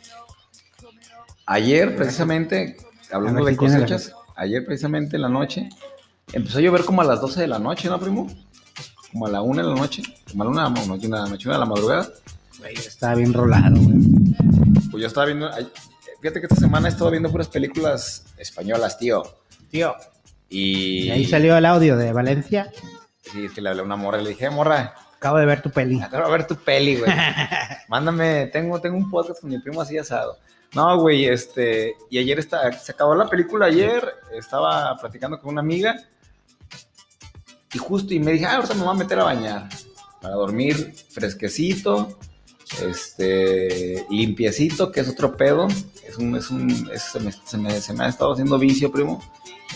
[1.46, 2.78] Ayer, precisamente,
[3.12, 5.70] hablando de cosechas, ayer precisamente en la noche,
[6.34, 8.28] empezó a llover como a las 12 de la noche, ¿no, primo?
[9.12, 10.70] Como a la 1 de la noche, como a la 1 de la,
[11.08, 12.10] una de noche, una de la madrugada.
[12.60, 13.98] Güey, estaba bien rolado, güey.
[14.90, 15.50] Pues yo estaba viendo,
[16.22, 19.24] fíjate que esta semana he estado viendo puras películas españolas, tío.
[19.70, 19.96] Tío.
[20.50, 22.72] Y, Y ahí salió el audio de Valencia.
[23.22, 25.46] Sí, es que le hablé a una morra y le dije, "Eh, morra, Acabo de
[25.46, 26.02] ver tu peli.
[26.10, 27.12] Quiero ver tu peli, güey.
[27.90, 30.40] Mándame, tengo, tengo un podcast con mi primo así asado.
[30.74, 35.62] No, güey, este, y ayer está, se acabó la película ayer, estaba platicando con una
[35.62, 35.96] amiga
[37.74, 39.70] y justo y me dije, ah, ahorita me voy a meter a bañar
[40.22, 42.18] para dormir fresquecito,
[42.82, 45.68] este, limpiecito, que es otro pedo.
[46.08, 48.92] Es un, es un, es- se, me, se me- se me ha estado haciendo vicio,
[48.92, 49.22] primo,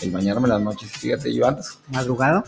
[0.02, 0.90] el bañarme las noches.
[0.92, 2.44] Fíjate, yo antes, ¿Madrugado?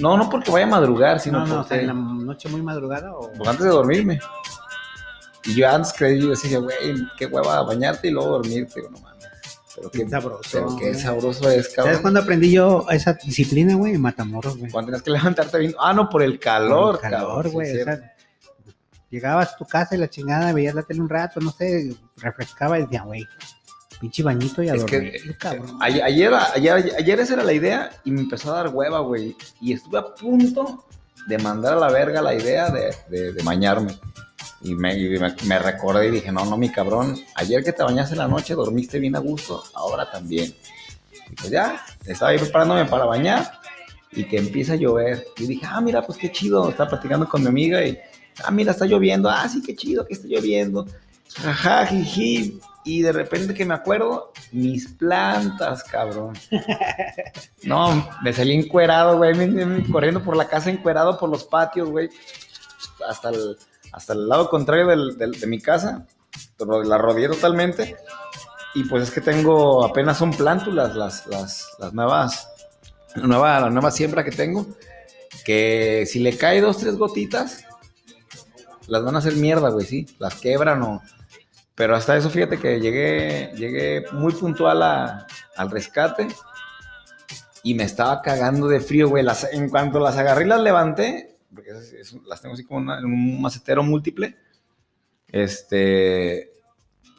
[0.00, 1.80] no, no porque vaya a madrugar, sino No, no, porque...
[1.80, 3.30] en la noche muy madrugada o.
[3.32, 4.20] pues antes de dormirme.
[5.48, 6.76] Y yo antes creí, yo decía, güey,
[7.16, 8.82] qué hueva bañarte y luego dormirte.
[8.82, 9.18] No mames.
[9.74, 10.40] Pero qué, Qué sabroso.
[10.52, 10.94] pero qué güey.
[11.00, 12.02] sabroso es, ¿Sabes cabrón.
[12.02, 13.94] cuándo aprendí yo esa disciplina, güey?
[13.94, 14.70] En Matamoros, güey.
[14.70, 15.74] Cuando tienes que levantarte bien.
[15.80, 17.72] Ah, no, por el calor, Por el calor, cabrón, güey.
[17.72, 18.14] sí, o sea,
[19.10, 22.78] llegabas a tu casa y la chingada, veías la tele un rato, no sé, refrescaba
[22.78, 23.26] y decía, güey,
[24.00, 25.78] pinche bañito y a Es que, dormir, cabrón.
[25.80, 29.34] Ayer, ayer, ayer, ayer esa era la idea y me empezó a dar hueva, güey.
[29.60, 30.84] Y estuve a punto
[31.26, 33.96] de mandar a la verga la idea de, de, de bañarme.
[34.60, 37.82] Y, me, y me, me recordé y dije, no, no, mi cabrón, ayer que te
[37.82, 40.52] bañaste en la noche dormiste bien a gusto, ahora también.
[41.30, 43.60] Y pues ya, estaba ahí preparándome para bañar
[44.12, 45.26] y que empieza a llover.
[45.36, 47.98] Y dije, ah, mira, pues qué chido, estaba platicando con mi amiga y,
[48.44, 50.86] ah, mira, está lloviendo, ah, sí, qué chido que está lloviendo.
[51.44, 52.60] Ajá, jiji.
[52.84, 56.34] Y de repente que me acuerdo, mis plantas, cabrón.
[57.64, 59.34] No, me salí encuerado, güey,
[59.90, 62.08] corriendo por la casa encuerado por los patios, güey.
[63.06, 63.58] Hasta el,
[63.92, 66.06] hasta el lado contrario de mi casa.
[66.58, 67.96] La rodeé totalmente.
[68.74, 72.48] Y pues es que tengo, apenas son plántulas las, las, las nuevas,
[73.16, 74.66] la nueva, la siembra que tengo.
[75.44, 77.64] Que si le cae dos, tres gotitas,
[78.86, 80.06] las van a hacer mierda, güey, sí.
[80.18, 81.02] Las quebran o...
[81.74, 86.26] Pero hasta eso, fíjate que llegué, llegué muy puntual al rescate
[87.62, 89.22] y me estaba cagando de frío, güey.
[89.22, 92.80] Las- en cuanto las agarré y las levanté, porque es- es- las tengo así como
[92.80, 94.36] una- en un macetero múltiple,
[95.30, 96.52] este,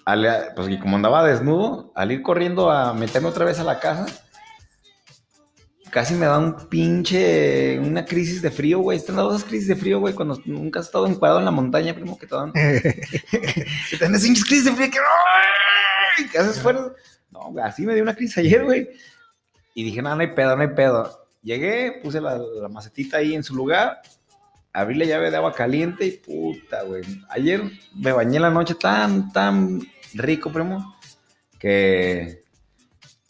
[0.06, 3.80] al- pues y como andaba desnudo, al ir corriendo a meterme otra vez a la
[3.80, 4.06] casa,
[5.92, 9.00] casi me da un pinche, una crisis de frío, güey.
[9.04, 10.14] ¿Te han dado esas crisis de frío, güey?
[10.14, 12.52] Cuando nunca has estado encuadrado en la montaña, primo, que te dan...
[12.54, 16.30] que te dan esas crisis de frío que...
[16.32, 16.92] que haces fuerza.
[17.32, 18.90] No, güey, así me dio una crisis ayer, güey.
[19.74, 21.28] Y dije, no, no hay pedo, no hay pedo.
[21.42, 24.02] Llegué, puse la, la macetita ahí en su lugar,
[24.74, 27.04] abrí la llave de agua caliente y puta, güey.
[27.30, 27.62] Ayer
[27.96, 29.82] me bañé en la noche tan, tan
[30.14, 30.96] rico, primo,
[31.58, 32.44] que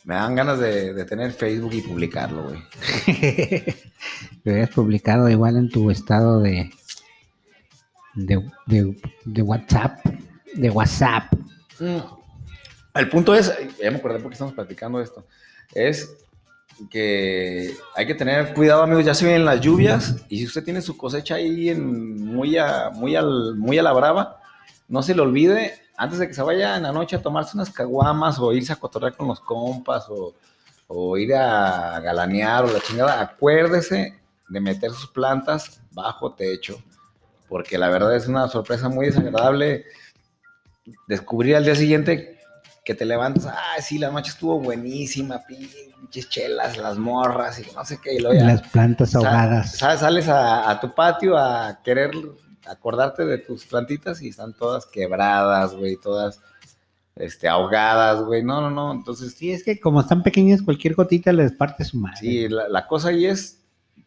[0.04, 2.64] me dan ganas de, de tener Facebook y publicarlo, güey.
[4.44, 6.72] Lo habías publicado igual en tu estado de,
[8.16, 10.06] de, de, de WhatsApp.
[10.56, 11.32] De WhatsApp.
[12.96, 15.26] El punto es, ya me acordé porque estamos platicando esto,
[15.74, 16.18] es
[16.88, 20.82] que hay que tener cuidado, amigos, ya se vienen las lluvias y si usted tiene
[20.82, 24.40] su cosecha ahí en muy a, muy al, muy a la brava,
[24.88, 27.70] no se le olvide antes de que se vaya en la noche a tomarse unas
[27.70, 30.34] caguamas o irse a cotorrear con los compas o,
[30.88, 36.82] o ir a galanear o la chingada, acuérdese de meter sus plantas bajo techo,
[37.48, 39.86] porque la verdad es una sorpresa muy desagradable
[41.08, 42.40] descubrir al día siguiente
[42.84, 45.44] que te levantas, ah, sí, la noche estuvo buenísima,
[46.00, 49.72] pinches chelas, las morras y no sé qué, y ya Las plantas ahogadas.
[49.78, 52.12] sa- sales a, a tu patio a querer
[52.66, 56.42] acordarte de tus plantitas y están todas quebradas, güey, todas
[57.16, 61.34] este, ahogadas, güey, no, no, no, entonces, Sí, es que como están pequeñas, cualquier gotita
[61.34, 62.18] les parte su madre.
[62.20, 63.62] sí, la, la cosa ahí es,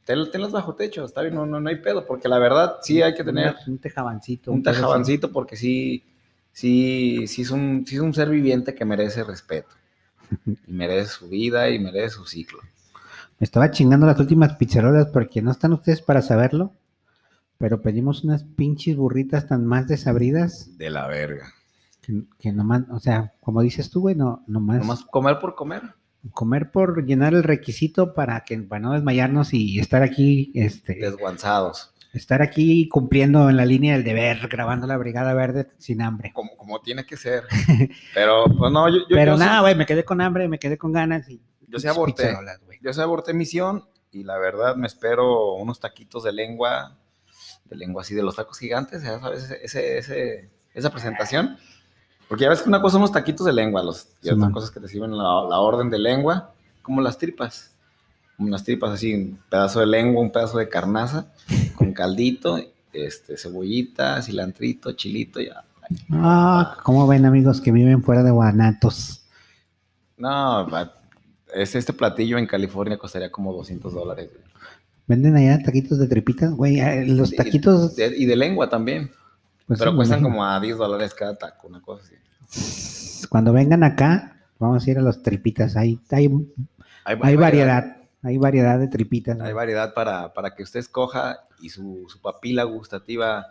[0.05, 3.03] ten- tenlas bajo techo, está bien, no, no, no hay pedo, porque la verdad sí
[3.03, 4.51] hay que tener un tejabancito.
[4.53, 6.05] un tajabancito porque sí,
[6.53, 9.69] sí, sí es un, sí es un ser viviente que merece respeto.
[10.67, 12.59] Y merece su vida y merece su ciclo.
[13.39, 16.73] Me estaba chingando las últimas pizzerolas porque no están ustedes para saberlo,
[17.59, 21.53] pero pedimos unas pinches burritas tan más desabridas De la verga.
[22.01, 25.83] que, que nomás, o sea, como dices tú, güey, no, nomás, Nomás comer por comer.
[26.33, 31.92] comer por llenar el requisito para que para no desmayarnos y estar aquí, este, Desguanzados.
[32.13, 36.33] Estar aquí cumpliendo en la línea del deber, grabando la Brigada Verde sin hambre.
[36.35, 37.45] Como, como tiene que ser.
[38.15, 40.77] Pero, pues no, yo, yo, pero yo nada, güey, me quedé con hambre, me quedé
[40.79, 42.35] con ganas y Yo sí aborté.
[42.83, 46.99] yo sí aborté misión y la verdad me espero unos taquitos de lengua,
[47.65, 51.57] de lengua así de los tacos gigantes, ya sabes, ese, ese, esa presentación.
[52.29, 54.37] Porque ya ves que una cosa son los taquitos de lengua, los, y Sí, otra
[54.37, 54.53] man.
[54.53, 56.53] cosa es que te sirven la, la orden de lengua,
[56.83, 57.71] como las tripas.
[58.39, 61.33] Las tripas así, un pedazo de lengua, un pedazo de carnaza,
[61.75, 62.59] con caldito,
[62.93, 65.65] este, cebollita, cilantrito, chilito, ya.
[66.11, 69.25] Ah, ¿cómo ven amigos que viven fuera de Guanatos?
[70.17, 70.67] No,
[71.55, 74.31] es este platillo en California costaría como 200 dólares.
[75.07, 76.53] ¿Venden allá taquitos de tripitas?
[76.53, 77.97] Güey, eh, los Y- taquitos...
[77.97, 79.11] de- y de lengua también.
[79.67, 80.37] pues, pero cuestan imagino.
[80.39, 83.27] como a 10 dólares cada taco, una cosa así.
[83.29, 85.77] Cuando vengan acá, vamos a ir a los tripitas.
[85.77, 86.29] Hay, hay,
[87.05, 89.37] Hay, hay variedad, hay variedad de tripitas.
[89.37, 89.53] Hay güey.
[89.55, 93.47] variedad para, para que usted escoja y su, su papila gustativa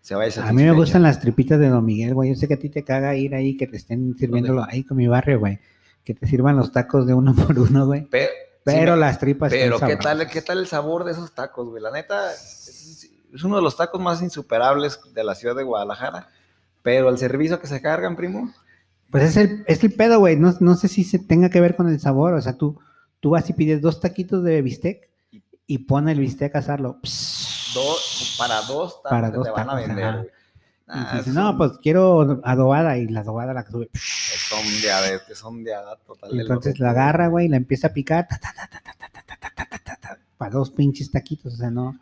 [0.00, 2.30] se vaya A mí me gustan las tripitas de Don Miguel, güey.
[2.30, 4.96] Yo sé que a ti te caga ir ahí, que te estén sirviéndolo ahí con
[4.96, 5.58] mi barrio, güey.
[6.04, 8.02] Que te sirvan los tacos de uno por uno, güey.
[8.06, 8.28] Pe-
[8.64, 10.26] Pero sí me- las tripas Pero ¿qué tal.
[10.28, 11.82] ¿qué tal el sabor de esos tacos, güey?
[11.82, 16.28] La neta, es, es uno de los tacos más insuperables de la ciudad de Guadalajara.
[16.82, 18.52] Pero el servicio que se cargan, primo,
[19.10, 20.36] Pues es el, es el pedo, güey.
[20.36, 22.34] No, no sé si se tenga que ver con el sabor.
[22.34, 22.78] O sea, tú,
[23.24, 25.08] Tú vas y pides dos taquitos de bistec
[25.66, 26.98] y pone el bistec a asarlo.
[27.02, 30.30] Dos, para dos tacos para dos te van a vender.
[30.86, 31.14] Ajá.
[31.14, 31.56] Y dice, no, un...
[31.56, 33.90] pues quiero adobada y la adobada la que sube.
[33.94, 36.34] Son diabetes, son diabetes total.
[36.34, 38.28] Y entonces la agarra, güey, y la empieza a picar.
[38.28, 38.38] Ta,
[39.56, 41.98] ta, ta, para dos pinches taquitos, o sea, no.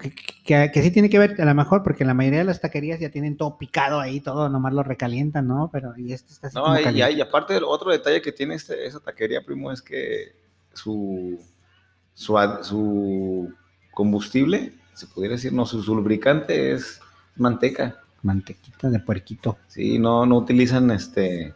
[0.00, 2.60] Que, que, que, sí tiene que ver, a lo mejor, porque la mayoría de las
[2.60, 5.70] taquerías ya tienen todo picado ahí, todo, nomás lo recalientan, ¿no?
[5.72, 8.54] Pero y este está así No, como y, y, aparte, el otro detalle que tiene
[8.54, 10.40] este, esa taquería, primo, es que
[10.74, 11.38] su,
[12.14, 13.52] su, su
[13.92, 17.00] combustible, se pudiera decir, no, su, su lubricante es
[17.36, 17.98] manteca.
[18.22, 19.58] Mantequita de puerquito.
[19.66, 21.54] Sí, no, no utilizan este.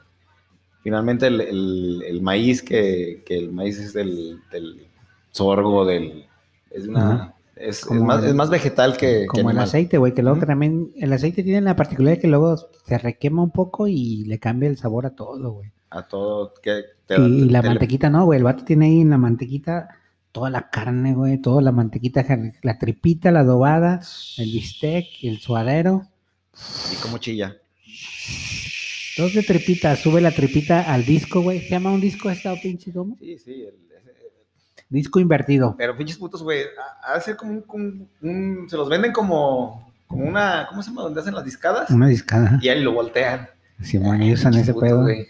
[0.83, 4.87] Finalmente, el, el- el maíz, que, que el maíz es del, del
[5.31, 6.27] sorgo, del.
[6.71, 7.35] Es una.
[7.57, 10.39] Es, es más, el- es más vegetal que, que Como el aceite, güey, que luego
[10.45, 14.69] también el aceite tiene la particularidad que luego se requema un poco y le cambia
[14.69, 15.73] el sabor a todo, güey.
[15.91, 16.53] A todo.
[16.63, 19.11] Que te- Y, y la te le- mantequita no, güey, el vato tiene ahí en
[19.11, 19.89] la mantequita
[20.33, 22.27] toda la carne, güey, toda la mantequita,
[22.63, 24.01] la tripita, la adobada,
[24.37, 26.03] el bistec, el suadero.
[26.93, 27.57] Y como chilla.
[29.17, 31.61] Dos de tripita, sube la tripita al disco, güey.
[31.61, 33.17] ¿Se llama un disco esta pinche domo?
[33.19, 33.63] Sí, sí.
[33.63, 33.86] el-
[34.89, 35.74] Disco invertido.
[35.76, 36.62] Pero pinches putos, güey,
[37.07, 40.66] ha- de ser como un, Se los venden como, como una...
[40.68, 41.03] ¿Cómo se llama?
[41.03, 41.91] Donde hacen las discadas.
[41.91, 42.59] Una discada.
[42.62, 43.49] Y ahí lo voltean.
[43.82, 45.03] Simón, y usan Pinches ese putos, pedo.
[45.03, 45.26] güey.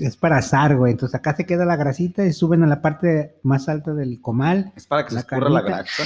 [0.00, 0.92] Es para asar, güey.
[0.92, 4.72] Entonces acá se queda la grasita y suben a la parte más alta del comal.
[4.76, 5.82] Es para que se La escurra la carnita.
[5.82, 6.02] grasa.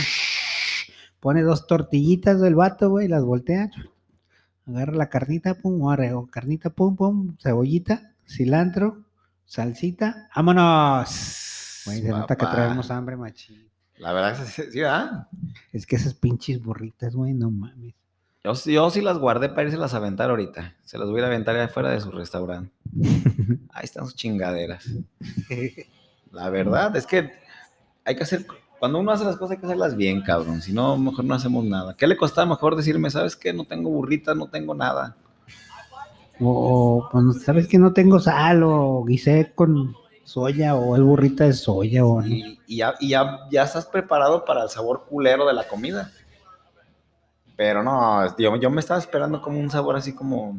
[1.20, 3.70] Pone dos tortillitas del vato, güey, las voltea.
[4.66, 6.26] Agarra la carnita, pum, arreo.
[6.30, 9.02] Carnita, pum, pum, cebollita, cilantro,
[9.46, 10.28] salsita.
[10.34, 11.82] ¡Vámonos!
[11.84, 13.68] Güey, se nota que traemos hambre, machín.
[13.98, 15.28] La verdad es que sí, ¿verdad?
[15.72, 17.94] Es que esas pinches burritas, güey, no mames.
[18.44, 20.74] Yo, sí- yo sí las guardé para irse las a aventar ahorita.
[20.84, 22.72] Se las voy a ir a aventar allá afuera de su restaurante.
[23.72, 24.84] Ahí están sus chingaderas.
[26.32, 27.30] La verdad es que
[28.04, 28.46] hay que hacer...
[28.78, 30.60] Cuando uno hace las cosas hay que hacerlas bien, cabrón.
[30.60, 31.94] Si no, mejor no hacemos nada.
[31.96, 33.52] ¿Qué le costaba mejor decirme, sabes qué?
[33.52, 35.16] No tengo burrita, no tengo nada.
[36.40, 38.62] O, pues, ¿sabes que no tengo sal?
[38.62, 42.22] O guisé con soya, o el burrita de soya, o...
[42.24, 46.10] y, y ya, ya, ya estás preparado para el sabor culero de la comida.
[47.56, 50.58] Pero no, yo, yo me estaba esperando como un sabor así como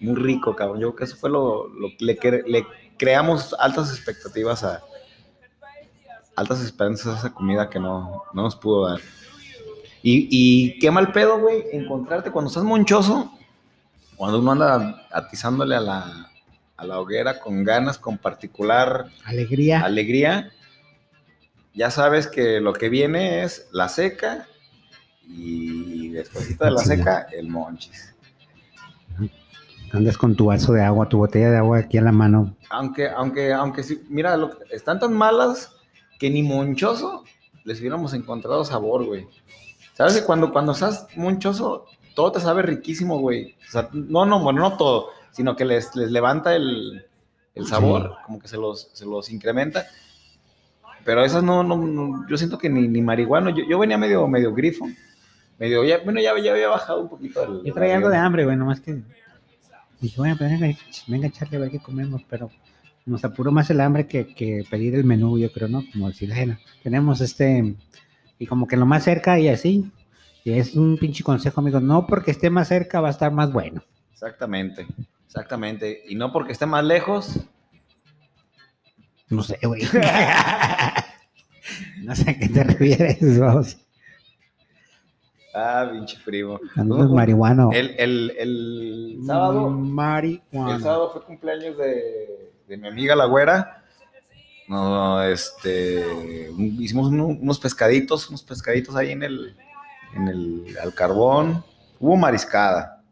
[0.00, 0.80] muy rico, cabrón.
[0.80, 4.82] Yo creo que eso fue lo, lo le creamos altas expectativas a
[6.36, 9.00] altas esperanzas a esa comida que no, no nos pudo dar.
[10.02, 13.30] Y, y qué mal pedo, güey, encontrarte cuando estás monchoso,
[14.22, 16.30] cuando uno anda atizándole a la,
[16.76, 19.80] a la hoguera con ganas, con particular Alegría.
[19.80, 20.52] alegría,
[21.74, 24.46] ya sabes que lo que viene es la seca
[25.26, 26.86] y después de la Sí.
[26.86, 28.14] seca, el monchis.
[29.92, 32.54] Andas con tu vaso de agua, tu botella de agua aquí a la mano.
[32.70, 35.74] Aunque, aunque, aunque sí, mira, lo- están tan malas
[36.20, 37.24] que ni monchoso
[37.64, 39.26] les hubiéramos encontrado sabor, güey.
[39.94, 43.56] ¿Sabes que cuando, cuando estás monchoso, todo te sabe riquísimo, güey?
[43.68, 47.04] O sea, no, no, bueno, no todo, sino que les, les levanta el,
[47.54, 49.86] el sabor, como que se los, se los incrementa.
[51.04, 54.26] Pero esas no, no, no, yo siento que ni, ni marihuana, yo, yo venía medio,
[54.28, 54.86] medio grifo,
[55.58, 57.64] medio, ya, bueno, ya, ya había bajado un poquito el...
[57.64, 59.02] Yo traía algo de hambre, güey, nomás que
[60.00, 62.50] dije, bueno, pues venga, venga, Charlie, a ver qué comemos, pero
[63.04, 65.82] nos apuró más el hambre que, que pedir el menú, yo creo, ¿no?
[65.92, 67.74] Como decir, bueno, tenemos este,
[68.38, 69.90] y como que lo más cerca y así,
[70.44, 73.82] es un pinche consejo, amigo, no porque esté más cerca va a estar más bueno.
[74.12, 74.86] Exactamente,
[75.26, 76.02] exactamente.
[76.08, 77.38] Y no porque esté más lejos,
[79.28, 79.82] No sé, güey.
[82.02, 83.76] no sé a qué te refieres, vamos.
[85.54, 86.58] Ah, pinche primo.
[86.76, 87.70] Andas marihuano.
[87.72, 90.76] El, el, el sábado, Marihuana.
[90.76, 93.78] el sábado fue cumpleaños de, de mi amiga la güera.
[94.68, 96.02] No, este,
[96.78, 99.54] hicimos uno- unos pescaditos, unos pescaditos ahí en el,
[100.14, 101.64] en el, al carbón.
[102.00, 103.02] Hubo mariscada.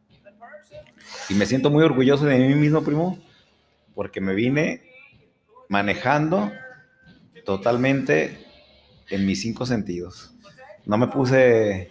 [1.28, 3.18] Y me siento muy orgulloso de mí mismo, primo,
[3.94, 4.82] porque me vine
[5.68, 6.51] manejando
[7.44, 8.44] totalmente
[9.11, 10.32] en mis cinco sentidos.
[10.86, 11.90] No me puse,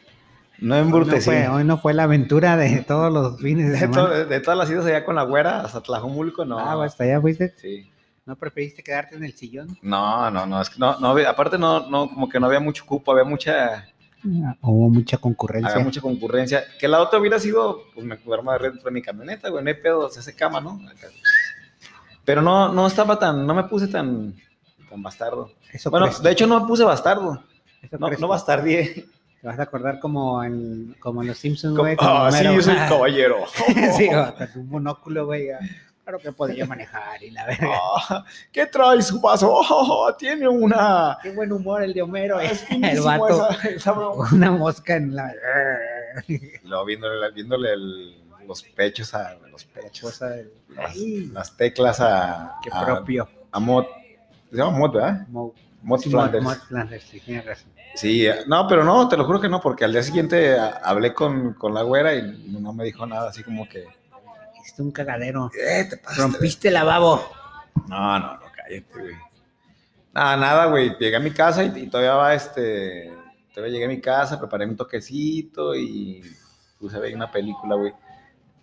[0.60, 1.26] no Hoy no, embrutecí.
[1.26, 4.04] fue, hoy no fue la aventura de todos los fines de De, semana.
[4.10, 6.60] to- de todas las idas allá con la güera hasta Tlajomulco, no.
[6.60, 7.54] Ah, hasta allá fuiste.
[7.58, 7.90] Sí.
[8.26, 9.78] ¿No preferiste quedarte en el sillón?
[9.82, 12.86] No, no, no, es que no, no aparte no, no, como que no había mucho
[12.86, 13.88] cupo, había mucha,
[14.62, 15.72] Hubo mucha concurrencia.
[15.72, 16.64] había mucha concurrencia.
[16.80, 19.76] Que la otra hubiera sido, pues me duermo dentro de mi camioneta, güey, no hay
[19.76, 20.80] pedo, se hace cama, ¿no?
[22.26, 24.36] Pero no, no estaba tan, no me puse tan,
[24.90, 25.52] tan bastardo.
[25.72, 27.44] Eso Bueno, de hecho no me puse bastardo,
[27.82, 29.06] eso no, crees- no bastardié.
[29.42, 31.96] Te vas a acordar como en, como en los Simpsons, güey.
[32.00, 33.38] Ah, sí, yo soy caballero.
[33.98, 34.10] sí,
[34.54, 35.48] con un monóculo, güey.
[36.10, 37.70] Claro que podía manejar y la verga.
[38.10, 39.48] Ah, ¿Qué trae su vaso?
[39.70, 41.20] Oh, tiene una...
[41.22, 42.48] Qué buen humor el de Homero, eh.
[42.52, 43.48] Es El vato.
[43.52, 43.94] esa- esa.
[43.94, 45.32] Una mosca en la.
[46.64, 48.16] Luego viéndole, viéndole el-
[48.48, 50.20] los pechos a los pechos.
[50.20, 53.30] Del- Las, las teclas a, qué a, propio.
[53.52, 53.86] a Mod.
[54.50, 55.28] Se llama Mod, ¿verdad?
[55.28, 55.54] Mo-
[55.84, 56.44] Mod sí, Flanders.
[56.44, 57.70] Mod Flanders, sí, tienes razón.
[57.94, 61.14] Sí, eh, no, pero no, te lo juro que no, porque al día siguiente hablé
[61.14, 63.86] con, con la güera y no me dijo nada, así como que,
[64.70, 65.50] Hiciste un cagadero.
[65.60, 67.24] eh, te pasaste de- Rompiste el lavabo.
[67.88, 69.16] No, no, no, cállate, güey.
[70.14, 70.96] Nada, nada, güey.
[71.00, 73.12] Llegué a mi casa y, y todavía va, este,
[73.54, 76.22] todavía llegué a mi casa, preparé mi toquecito y
[76.80, 77.94] puse a ver una película, güey.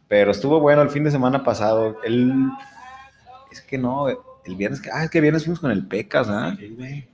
[0.07, 1.99] Pero estuvo bueno el fin de semana pasado.
[2.05, 2.51] El,
[3.51, 6.55] es que no, el viernes, ah, es que viernes fuimos con el Pecas, ¿ah?
[6.57, 7.09] Sí, güey.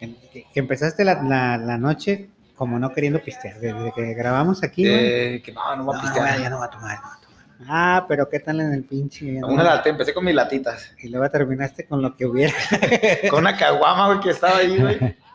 [0.00, 3.60] Que, que- empezaste la, la, la noche como no queriendo pistear.
[3.60, 5.04] Desde que grabamos aquí, güey.
[5.36, 6.28] Eh, que no, no voy a No, pistear.
[6.30, 6.96] güey, ya no va a tomar.
[6.96, 7.25] no va a tomar.
[7.68, 9.42] Ah, pero qué tal en el pinche.
[9.42, 10.92] Una lata, empecé con mis latitas.
[11.02, 12.52] Y luego terminaste con lo que hubiera.
[13.30, 14.98] con una caguama, güey, que estaba ahí, güey.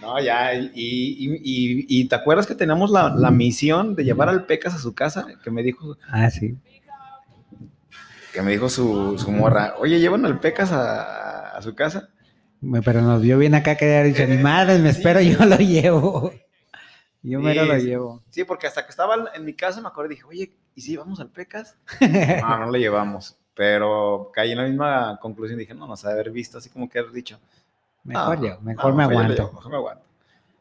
[0.00, 4.30] No, ya, y, y, y- y te acuerdas que teníamos la, la misión de llevar
[4.30, 6.56] al Pecas a su casa, que me dijo, Ah, sí.
[8.32, 12.08] que me dijo su, su morra, oye, llevan al Pecas a, a su casa.
[12.62, 16.32] Me- Pero nos vio bien acá que dicho, ni madre, me espero, yo lo llevo.
[17.22, 18.22] Yo Sí, mero lo llevo.
[18.30, 20.96] Sí, porque hasta que estaba en mi casa me acuerdo y dije, oye, ¿y si
[20.96, 21.76] vamos al Pecas?
[22.42, 23.36] No, no le llevamos.
[23.54, 25.58] Pero caí en la misma conclusión.
[25.58, 27.38] Dije, no, nos ha de haber visto así como que haber dicho.
[28.04, 29.50] Mejor "No, yo, mejor no, me aguanto.
[29.52, 30.04] mejor me aguanto.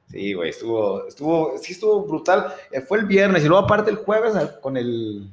[0.08, 2.48] Sí, güey, estuvo, estuvo, sí estuvo brutal.
[2.72, 5.32] Eh, fue el viernes y luego aparte el jueves con el,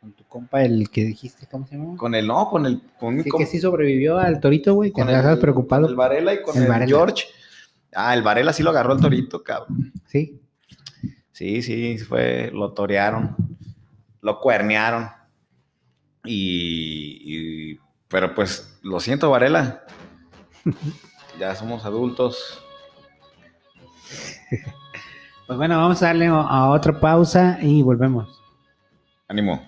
[0.00, 1.96] Con tu compa, el que dijiste, ¿cómo se llama?
[1.96, 4.90] con el, no, con el, con mi Sí, compa- que sí sobrevivió al torito, güey,
[4.90, 5.88] que con andabas preocupado.
[5.88, 6.86] El Varela y con El el, Varela.
[6.86, 7.24] George.
[7.92, 9.92] Ah, el Varela sí lo agarró el torito, cabrón.
[10.06, 10.40] Sí.
[11.32, 13.34] Sí, sí, fue, lo torearon,
[14.20, 15.10] lo cuernearon.
[16.24, 19.84] Y, y- pero pues, lo siento, Varela.
[21.38, 22.62] ya somos adultos.
[25.46, 28.38] Pues bueno, vamos a darle a otra pausa y volvemos.
[29.28, 29.66] Ánimo.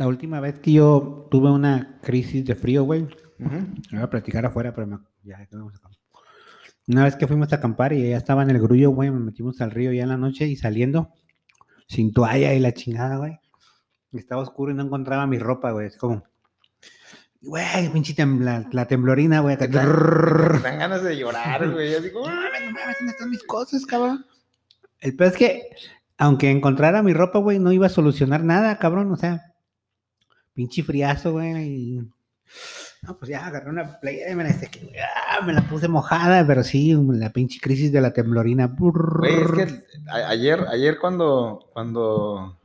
[0.00, 3.50] La última vez que yo tuve una crisis de frío, güey, me
[3.92, 5.90] voy a platicar afuera, pero me- ya, vamos acá.
[6.88, 9.60] Una vez que fuimos a acampar y ya estaba en el grullo, güey, me metimos
[9.60, 11.10] al río ya en la noche y saliendo,
[11.86, 13.40] sin toalla y la chingada, güey.
[14.14, 15.88] Estaba oscuro y no encontraba mi ropa, güey.
[15.88, 16.24] Es como,
[17.42, 19.58] güey, pinche tembla- la temblorina, güey.
[19.58, 21.92] Te dan- ganas de llorar, güey.
[21.92, 24.24] Yo digo, No mames, no mames, ¿dónde están mis cosas, cabrón?
[25.00, 25.62] El peor es que,
[26.16, 29.12] aunque encontrara mi ropa, güey, no iba a solucionar nada, cabrón.
[29.12, 29.49] O sea,
[30.54, 31.66] pinche friazo, güey.
[31.66, 32.00] y-
[33.02, 34.50] No, pues ya agarré una playa y me la,
[35.30, 38.66] ah, me la puse mojada, pero sí, la pinche crisis de la temblorina.
[38.76, 42.58] Güey, es que ayer, ayer cuando, cuando,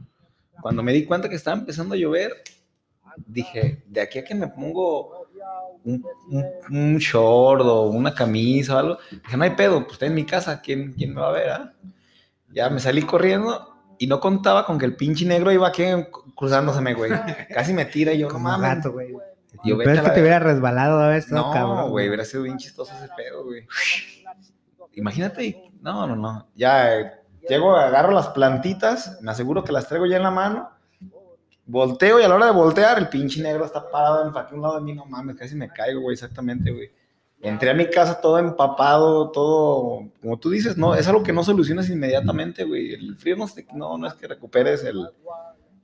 [0.62, 2.32] cuando me di cuenta que estaba empezando a llover,
[3.28, 5.28] dije, de aquí a que me pongo
[5.86, 10.08] un, un, un short o una camisa o algo, dije, no hay pedo, pues está
[10.08, 11.50] en mi casa, ¿quién, quién me va a ver?
[11.50, 11.74] ah?".
[12.52, 15.84] Ya me salí corriendo y no contaba con que el pinche negro iba aquí
[16.36, 17.12] cruzándoseme, güey.
[17.54, 18.76] Casi me tira y yo, no Como mames.
[18.76, 19.14] gato, güey.
[19.64, 21.90] Yo, Pero es a que te hubiera resbalado a veces, No, cabrón.
[21.90, 23.66] güey, hubiera sido bien chistoso ese pedo, güey.
[24.94, 26.48] Imagínate, no, no, no.
[26.56, 27.12] Ya eh,
[27.50, 30.70] llego, agarro las plantitas, me aseguro que las traigo ya en la mano,
[31.66, 34.76] volteo y a la hora de voltear, el pinche negro está parado en un lado
[34.76, 36.92] de mí, no mames, casi me caigo, güey, exactamente, güey.
[37.42, 41.44] Entré a mi casa todo empapado, todo, como tú dices, no, es algo que no
[41.44, 42.94] solucionas inmediatamente, güey.
[42.94, 45.08] El frío no, no, no es que recuperes el,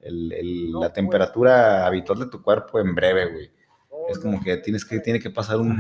[0.02, 3.52] el- el- la temperatura habitual de tu cuerpo en breve, güey.
[4.10, 5.72] Es como que tienes que, tiene que pasar un,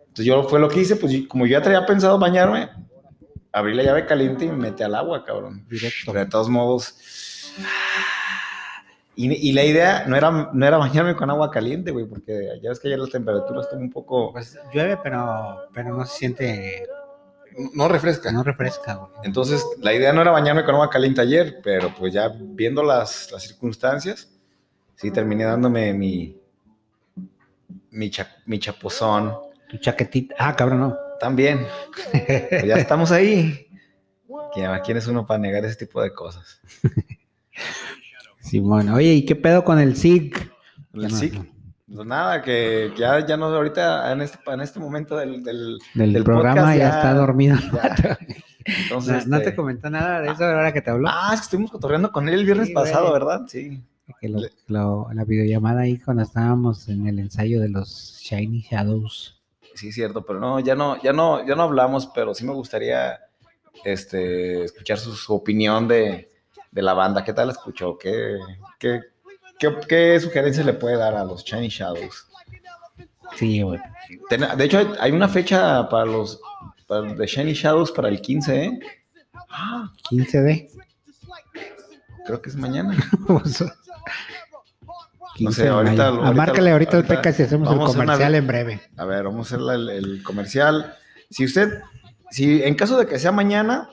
[0.00, 2.70] entonces yo fue lo que hice, pues como yo ya traía pensado bañarme,
[3.52, 5.66] abrí la llave caliente y me metí al agua, cabrón.
[5.68, 5.98] Directo.
[6.12, 6.96] Pero de todos modos.
[9.16, 12.70] Y, y la idea no era, no era bañarme con agua caliente, güey, porque ya
[12.70, 14.32] ves que ayer la temperatura estuvo un poco.
[14.32, 16.86] Pues llueve, pero, pero no se siente,
[17.74, 18.32] No refresca.
[18.32, 19.10] no refresca, güey.
[19.22, 23.30] Entonces, la idea no era bañarme con agua caliente ayer, pero pues ya viendo las,
[23.30, 24.28] las circunstancias,
[24.96, 26.36] sí terminé dándome mi,
[27.90, 29.36] mi, cha- mi chapuzón.
[29.68, 30.34] Tu chaquetita.
[30.38, 30.96] Ah, cabrón, no.
[31.20, 31.64] También.
[32.10, 33.68] Pues ya estamos ahí.
[34.52, 36.60] ¿Quién, quién es uno para negar ese tipo de cosas?
[38.44, 40.34] Simón, oye, ¿y qué pedo con el SIG?
[40.92, 41.46] El no, no.
[41.96, 46.12] Pues nada, que ya, ya no, ahorita en este, en este momento del, del, Del,
[46.12, 47.56] del programa podcast ya, está dormido.
[47.72, 48.18] ya.
[48.66, 51.08] No, Entonces, no te este, comentó nada de eso ahora que te habló.
[51.10, 53.12] Ah, es que estuvimos cotorreando con él el viernes Sí, pasado, güey.
[53.12, 53.42] ¿verdad?
[53.46, 53.82] Sí.
[54.20, 59.40] Que lo- lo- la videollamada ahí cuando estábamos en el ensayo de los Shiny Shadows.
[59.74, 63.18] Sí, cierto, pero no, ya no, ya no, ya no hablamos, pero sí me gustaría
[63.84, 66.28] este, escuchar su, su opinión de,
[66.74, 67.24] de la banda.
[67.24, 67.96] ¿Qué tal escuchó?
[67.96, 68.36] ¿Qué,
[68.78, 69.00] qué,
[69.58, 72.26] qué, qué sugerencia le puede dar a los Shiny Shadows?
[73.36, 73.80] Sí, güey.
[74.28, 76.40] De hecho, hay, una fecha para los
[76.86, 78.78] para de Shiny Shadows para el 15, ¿eh?
[79.48, 80.68] Ah, 15D.
[82.26, 82.94] creo que es mañana.
[85.36, 86.04] 15 sé, de ahorita- mayo.
[86.04, 88.80] ahorita- Ah, márcale ahorita, ahorita al PECA si hacemos el una- comercial en breve.
[88.96, 90.94] A ver, vamos a hacer el, el comercial.
[91.30, 91.80] Si usted,
[92.30, 93.88] si en caso de que sea mañana,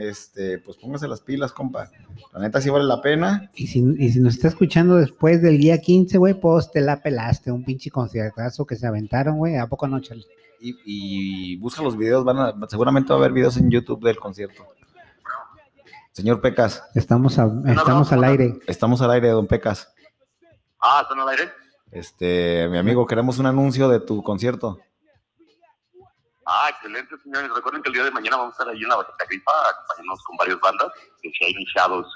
[0.00, 1.90] este, pues póngase las pilas, compa.
[2.32, 3.50] La neta sí vale la pena.
[3.54, 7.02] Y si, y si nos está escuchando después del día 15, güey, pues te la
[7.02, 7.50] pelaste.
[7.52, 9.56] Un pinche conciertazo que se aventaron, güey.
[9.56, 10.24] ¿A poco no, Charlie?
[10.60, 14.16] Y, y busca los videos, van a, seguramente va a haber videos en YouTube del
[14.18, 14.64] concierto.
[16.12, 18.54] Señor Pecas, Estamos, a- estamos al aire.
[18.66, 19.92] estamos al aire, don Pecas.
[20.80, 21.50] Ah, ¿están al aire?
[21.90, 24.78] Este, mi amigo, queremos un anuncio de tu concierto.
[26.46, 27.50] Ah, excelente, señores.
[27.52, 30.22] Recuerden que el día de mañana vamos a estar ahí en la Bajita Gripa, acompañándonos
[30.24, 30.92] con varias bandas.
[31.20, 32.06] Que Shiny Shadows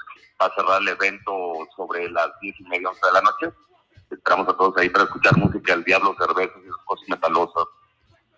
[0.41, 3.51] va a cerrar el evento sobre las diez y media, once de la noche.
[4.09, 7.63] Esperamos a todos ahí para escuchar música del diablo, cervezas y cosas metalosas.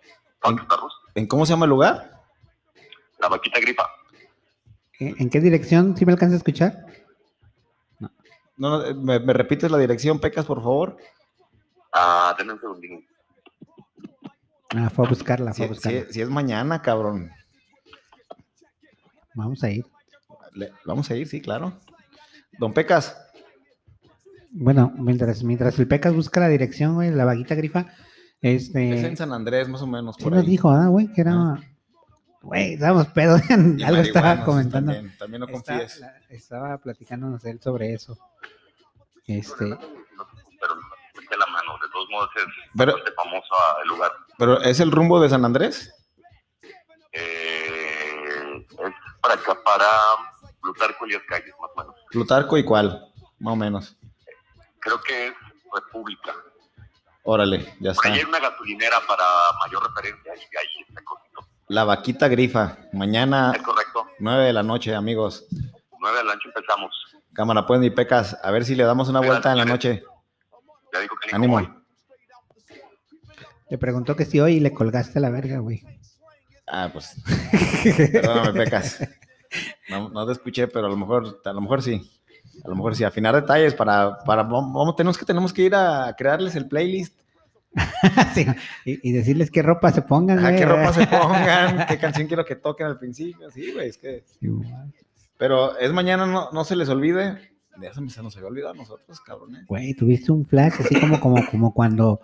[0.02, 0.92] En- ¿Cuántos perros?
[1.14, 2.10] ¿En cómo se llama el lugar?
[3.18, 3.88] La Vaquita Gripa.
[4.98, 5.96] ¿En en qué dirección?
[5.96, 6.74] ¿Sí me alcanza a escuchar?
[7.98, 8.10] No,
[8.56, 10.96] no, eh, ¿me, me repites la dirección, Pecas, por favor?
[11.92, 13.08] Ah, denme un segundín.
[14.76, 16.00] Ah, fue a buscarla, fue Si, a buscarla.
[16.06, 17.30] si- si es mañana, cabrón.
[19.34, 19.84] Vamos a ir.
[20.52, 21.72] Le- vamos a ir, sí, claro.
[22.58, 23.16] Don Pecas,
[24.56, 27.86] Bueno, mientras, mientras el Pecas busca la dirección, güey, la vaguita grifa,
[28.40, 29.16] es en este...
[29.16, 30.16] San Andrés, más o menos.
[30.16, 30.50] Por nos ahí.
[30.50, 31.08] dijo, ah, güey?
[31.12, 31.32] Que era...
[31.34, 31.60] Ah.
[32.40, 33.40] Güey, estábamos pedos.
[33.50, 34.92] Algo estaba comentando.
[34.92, 35.98] También, también no Está- confíes.
[35.98, 38.16] la- estaba platicándonos él sobre eso.
[39.26, 39.80] Este, Pero no
[41.30, 41.72] me la mano.
[41.82, 42.44] De todos modos es
[42.76, 44.12] Pero- famoso ah, el lugar.
[44.38, 45.92] ¿Pero es el rumbo de San Andrés?
[47.12, 49.86] Eh, es para acá, para
[50.60, 51.94] Plutarco y las calles, más o menos.
[52.10, 53.96] Plutarco y cuál, más o menos.
[54.80, 55.34] Creo que es
[55.72, 56.34] República.
[57.22, 58.08] Órale, ya está.
[58.08, 59.24] ahí hay una gasolinera para
[59.60, 61.40] mayor referencia y ahí está cortito.
[61.68, 64.06] La vaquita grifa, mañana Es correcto.
[64.18, 65.46] 9 de la noche, amigos.
[65.98, 66.94] 9 de la noche empezamos.
[67.32, 68.38] Cámara, pues, mi pecas.
[68.42, 70.04] A ver si le damos una vuelta en la noche.
[70.92, 71.83] Ya dijo que ni Ánimo.
[73.74, 75.82] Te preguntó que si hoy le colgaste la verga, güey.
[76.64, 77.16] Ah, pues.
[78.12, 79.00] Perdóname, pecas.
[79.90, 82.08] No, no te escuché, pero a lo mejor, a lo mejor sí.
[82.64, 86.14] A lo mejor sí, afinar detalles para, para vamos, tenemos que, tenemos que ir a
[86.16, 87.18] crearles el playlist.
[88.34, 88.46] Sí,
[88.84, 92.44] y, y decirles qué ropa se pongan, Ajá, qué ropa se pongan, qué canción quiero
[92.44, 93.50] que toquen al principio.
[93.50, 94.22] Sí, güey, es que.
[94.40, 94.50] Sí.
[95.36, 97.56] Pero es mañana, no, no se les olvide.
[97.76, 99.66] De eso se nos había olvidado a nosotros, cabrones.
[99.66, 102.20] Güey, tuviste un flash así como, como, como cuando,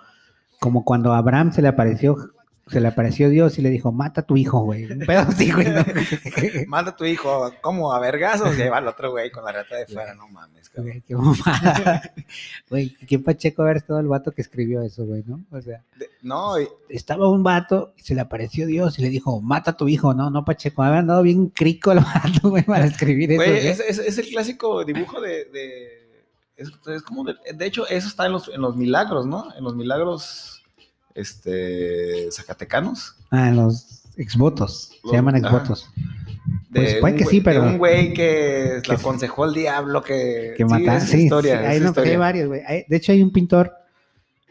[0.61, 2.17] como cuando a Abraham se le apareció,
[2.69, 4.85] se le apareció Dios y le dijo, mata a tu hijo, güey.
[4.93, 5.69] Un pedo así, güey.
[5.71, 5.85] ¿no?
[6.69, 9.51] Manda a tu hijo, como a vergazos, y ahí va el otro güey con la
[9.51, 10.71] rata de fuera, no mames.
[10.77, 12.01] Güey, qué mamada.
[12.71, 15.41] Güey, qué pacheco haber estado el vato que escribió eso, güey, ¿no?
[15.51, 19.41] O sea, De- no, y- estaba un vato se le apareció Dios y le dijo,
[19.41, 20.85] mata a tu hijo, no, no, pacheco.
[20.85, 23.43] Había andado bien crico el vato, güey, para escribir eso.
[23.43, 25.47] güey, es, es- es el clásico dibujo de.
[25.47, 26.00] de-
[26.61, 29.49] es, es como de, de hecho, eso está en los, en los milagros, ¿no?
[29.57, 30.63] En los milagros
[31.15, 33.17] este, zacatecanos.
[33.31, 34.93] Ah, los exvotos.
[35.09, 35.89] Se llaman exvotos.
[36.73, 40.55] Pues, puede que sí, pero- De un güey que le que- aconsejó al diablo que.
[40.57, 40.97] que sí, mata.
[40.99, 42.13] esa Sí, historia, sí, hay, no, historia.
[42.13, 42.63] hay varios, güey.
[42.89, 43.73] De hecho, hay un pintor,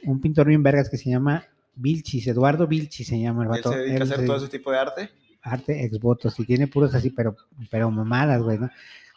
[0.03, 1.45] un pintor bien vergas que se llama
[1.75, 3.71] Vilchis, Eduardo Vilchis se llama el Él vato.
[3.71, 5.09] se dedica a Él hacer todo ese tipo de arte.
[5.41, 7.37] arte ex votos y tiene puros así, pero,
[7.71, 8.69] pero mamadas, güey, ¿no?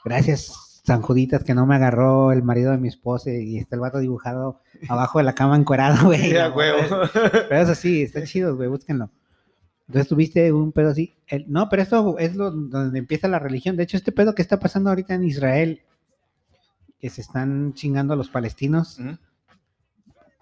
[0.04, 3.80] Gracias, San Juditas, que no me agarró el marido de mi esposa y está el
[3.80, 6.30] vato dibujado abajo de la cama encuerado, güey.
[6.30, 6.78] Sí, a No, huevo.
[7.12, 9.10] Pero es así, está chido, güey, búsquenlo.
[9.86, 11.14] Entonces tuviste un pedo así.
[11.28, 13.76] El- no, pero esto es lo, donde empieza la religión.
[13.76, 15.82] De hecho, este pedo que está pasando ahorita en Israel,
[16.98, 18.98] que se están chingando a los palestinos,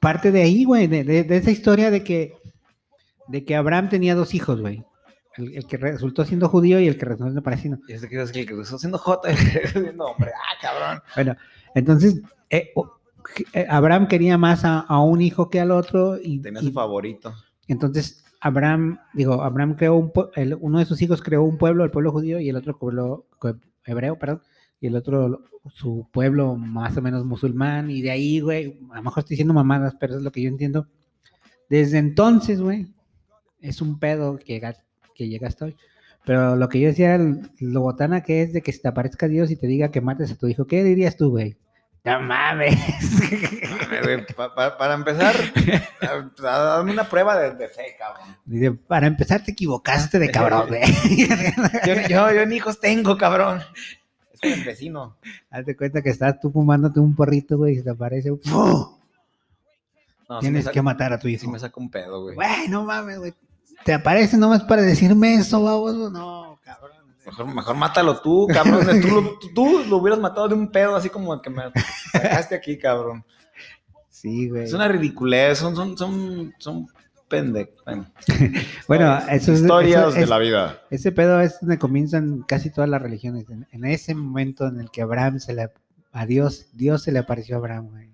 [0.01, 2.35] parte de ahí, güey, de, de- de esa historia de que,
[3.29, 4.85] de que Abraham tenía dos hijos, güey.
[5.41, 7.79] El, el que resultó siendo judío y el que resultó siendo palestino.
[7.89, 9.29] Y este que es el que está haciendo J.
[9.97, 11.03] no, hombre, ah, cabrón.
[11.15, 11.37] Bueno,
[11.75, 12.21] entonces,
[12.51, 12.73] eh,
[13.55, 16.73] eh, Abraham quería más a, a un hijo que al otro y, Tenía y su
[16.73, 17.35] favorito.
[17.69, 21.91] entonces Abraham, digo, Abraham creó un, el- uno de sus hijos creó un pueblo, el
[21.91, 24.43] pueblo judío, y el otro pueblo co- hebreo, perdón,
[24.81, 29.03] y el otro su pueblo más o menos musulmán, y de ahí, güey, a lo
[29.03, 30.87] mejor estoy diciendo mamadas, pero es lo que yo entiendo.
[31.69, 32.87] Desde entonces, güey,
[33.61, 34.59] es un pedo que
[35.21, 35.77] que llega hasta hoy.
[36.25, 37.19] Pero lo que yo decía,
[37.61, 40.31] lo botana que es de que se te aparezca Dios y te diga que mates
[40.33, 41.57] a tu hijo, ¿qué dirías tú, güey?
[42.05, 42.75] No mames.
[44.35, 45.35] Pa- pa- para empezar,
[46.43, 48.35] darme una prueba de, de fe, cabrón.
[48.47, 50.81] Dice, para empezar te equivocaste de cabrón, güey.
[51.87, 53.61] Yo, yo, yo ni hijos tengo, cabrón.
[54.33, 55.17] Es con el vecino.
[55.51, 58.31] Hazte cuenta que estás tú fumándote un porrito, güey, y se te aparece.
[60.41, 61.51] Tienes saca- que matar a tu hijo.
[61.51, 62.35] me saca un pedo, güey.
[62.35, 63.35] Güey, no mames, güey.
[63.85, 66.11] ¿Te aparece nomás para decirme eso, baboso?
[66.11, 66.91] No, cabrón.
[67.25, 69.01] Mejor, mejor mátalo tú, cabrón.
[69.01, 71.63] Tú lo, tú- tú lo hubieras matado de un pedo así como el que me
[72.13, 73.25] sacaste aquí, cabrón.
[74.09, 74.65] Sí, güey.
[74.65, 76.87] Es una ridiculez, son, son, son, son
[77.29, 77.75] pendejos.
[77.87, 78.07] Bueno,
[78.89, 80.81] Bueno, eso es, historias eso de la vida.
[80.91, 83.49] Ese pedo es donde comienzan casi todas las religiones.
[83.49, 85.71] En, en ese momento en el que Abraham se le.
[86.13, 88.11] A Dios, Dios se le apareció a Abraham, güey.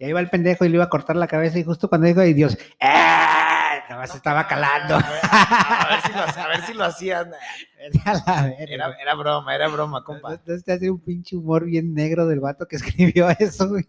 [0.00, 2.06] Y ahí va el pendejo y le iba a cortar la cabeza y justo cuando
[2.08, 3.27] dijo, y Dios, ¡ah!
[3.88, 4.96] Nada más estaba calando.
[4.96, 7.30] A ver si lo, a ver si lo hacían.
[8.68, 10.32] Era, broma, era broma, compa.
[10.34, 12.76] Entonces te hace un pinche humor bien negro del vato que
[13.16, 13.84] escribió eso, güey.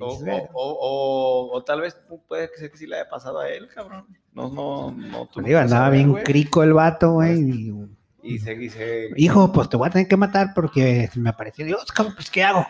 [0.00, 0.14] O,
[0.54, 1.96] o, o, tal vez
[2.28, 4.06] puede ser que sí le haya pasado a él, cabrón.
[4.32, 5.28] No, no, no.
[5.34, 6.22] Digo, que andaba bien güey.
[6.22, 7.40] crico el vato, güey.
[7.40, 7.88] y-
[8.22, 11.64] Y se, y se- Hijo, pues te voy a tener que matar porque me apareció
[11.66, 12.64] Dios, cabrón, pues ¿qué hago?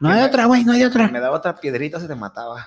[0.00, 1.06] No hay me- otra, güey, no hay otra.
[1.08, 2.66] me daba otra piedrita, se te mataba.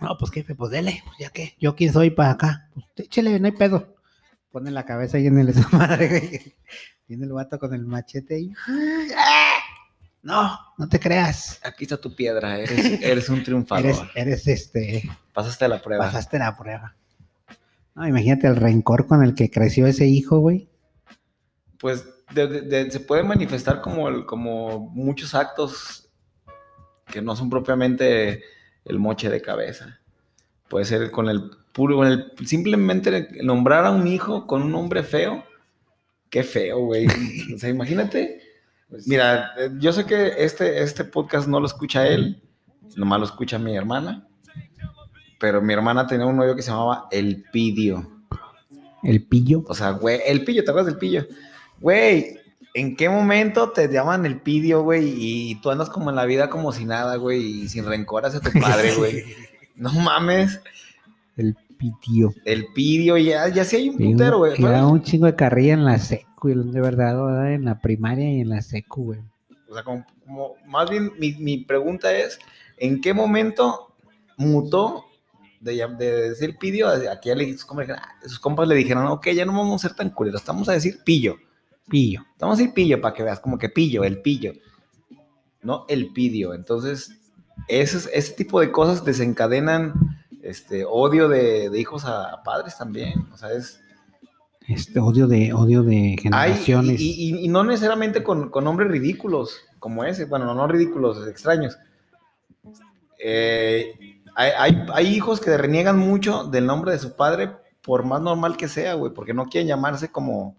[0.00, 2.68] No, pues jefe, pues dele, pues ya que, yo quién soy para acá.
[2.74, 3.94] Pues échale, no hay pedo.
[4.50, 6.54] Pone la cabeza ahí en el madre, güey.
[7.06, 8.52] Viene el vato con el machete y.
[9.16, 9.58] ¡Ah!
[10.22, 11.60] No, no te creas.
[11.64, 13.86] Aquí está tu piedra, eres, eres un triunfador.
[13.86, 15.10] Eres, eres este.
[15.32, 16.04] Pasaste la prueba.
[16.06, 16.94] Pasaste la prueba.
[17.94, 20.68] No, imagínate el rencor con el que creció ese hijo, güey.
[21.78, 26.08] Pues de- de- de- se puede manifestar como, el- como muchos actos
[27.06, 28.42] que no son propiamente
[28.90, 30.00] el moche de cabeza.
[30.68, 35.02] Puede ser con el puro, con el, simplemente nombrar a un hijo con un nombre
[35.02, 35.44] feo.
[36.28, 37.06] Qué feo, güey.
[37.54, 38.40] O sea, imagínate.
[39.06, 42.42] Mira, eh, yo sé que este, este podcast no lo escucha él,
[42.96, 44.26] nomás lo escucha mi hermana.
[45.38, 48.24] Pero mi hermana tenía un novio que se llamaba El Pidio.
[49.02, 49.64] El pillo.
[49.68, 51.26] O sea, güey, el pillo, ¿te acuerdas del pillo?
[51.80, 52.39] Güey,
[52.74, 55.12] ¿en qué momento te llaman el pillo, güey?
[55.16, 58.40] Y tú andas como en la vida como si nada, güey, y sin rencor hacia
[58.40, 59.24] tu padre, güey.
[59.76, 60.60] No mames,
[61.36, 62.34] El pitío.
[62.44, 64.60] el pidio, ya, ya sí hay un putero, güey.
[64.60, 67.52] daba un chingo de carrilla en la secu, de verdad, ¿verdad?
[67.54, 69.20] en la primaria y en la secu, güey.
[69.68, 72.38] O sea, como, como- más bien mi, mi pregunta es,
[72.76, 73.94] ¿en qué momento
[74.36, 75.06] mutó
[75.60, 78.74] de, de decir pidio a a que ya le, sus, compas, dijeron, sus compas le
[78.74, 81.36] dijeron, ok, ya no vamos a ser tan culeros, estamos a decir pillo.
[81.88, 82.22] Pillo.
[82.32, 84.52] Estamos a decir pillo para que veas, como que pillo, el pillo.
[85.62, 86.54] No el pidio.
[86.54, 87.10] Entonces,
[87.68, 89.94] ese, ese tipo de cosas desencadenan
[90.42, 93.26] este, odio de, de hijos a padres también.
[93.32, 93.80] O sea, es...
[94.68, 97.00] Este odio de odio de Hay, y, generaciones.
[97.00, 101.76] y- no necesariamente con, con nombres ridículos como ese, bueno, no, no ridículos, extraños.
[103.18, 107.50] Eh, hay, hay- hay hijos que reniegan mucho del nombre de su padre,
[107.82, 110.56] por más normal que sea, güey, porque no quieren llamarse como,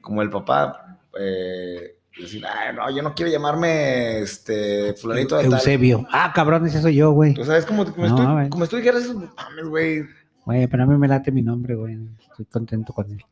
[0.00, 0.98] como el papá.
[1.18, 5.52] Eh, decir, "Ay, no, yo no quiero llamarme este, fulanito de tal.
[5.54, 6.06] Eusebio.
[6.12, 7.38] Ah, cabrón, ese soy yo, güey.
[7.40, 10.02] O sea, es como, como, No, estoy, como estoy dijeras, mames, güey.
[10.44, 11.98] Güey, pero a mí me late mi nombre, güey.
[12.30, 13.24] Estoy contento con él.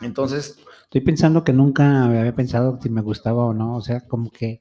[0.00, 3.76] Entonces, Estoy pensando que nunca había pensado si me gustaba o no.
[3.76, 4.58] O sea, como que,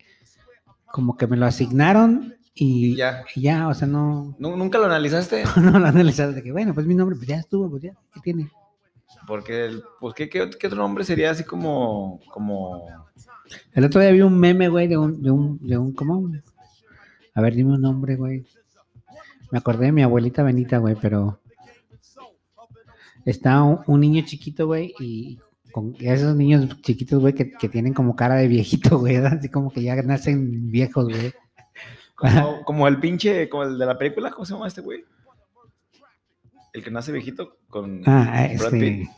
[0.92, 3.24] como que me lo asignaron y ya.
[3.34, 5.44] y ya, o sea, no, ¿Nu- ¿Nunca lo analizaste?
[5.62, 8.20] no lo analizaron de que, bueno, pues mi nombre, pues ya estuvo, pues ya, ¿qué
[8.20, 8.50] tiene?
[9.26, 12.88] Porque, el- pues, ¿qué, qué, qué otro nombre sería así como, como,
[13.74, 16.30] El otro día vi un meme, güey, de un, de un, de un, ¿cómo?
[17.34, 18.46] A ver, dime un nombre, güey.
[19.52, 21.40] Me acordé de mi abuelita Benita, güey, pero
[23.26, 25.40] está un, un niño chiquito, güey, y
[25.72, 29.72] con esos niños chiquitos, güey, que, que tienen como cara de viejito, güey, así como
[29.72, 31.34] que ya nacen viejos, güey.
[32.16, 35.04] como, como el pinche, como el de la película, ¿cómo se llama este güey?
[36.78, 38.80] El que nace viejito con Ah, Brad este.
[38.80, 39.10] Pitt.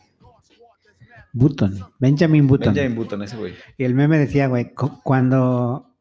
[1.33, 2.73] Button, Benjamin Button.
[2.73, 3.53] Benjamin Button, ese güey.
[3.77, 5.93] Y el meme decía, güey, cu- cuando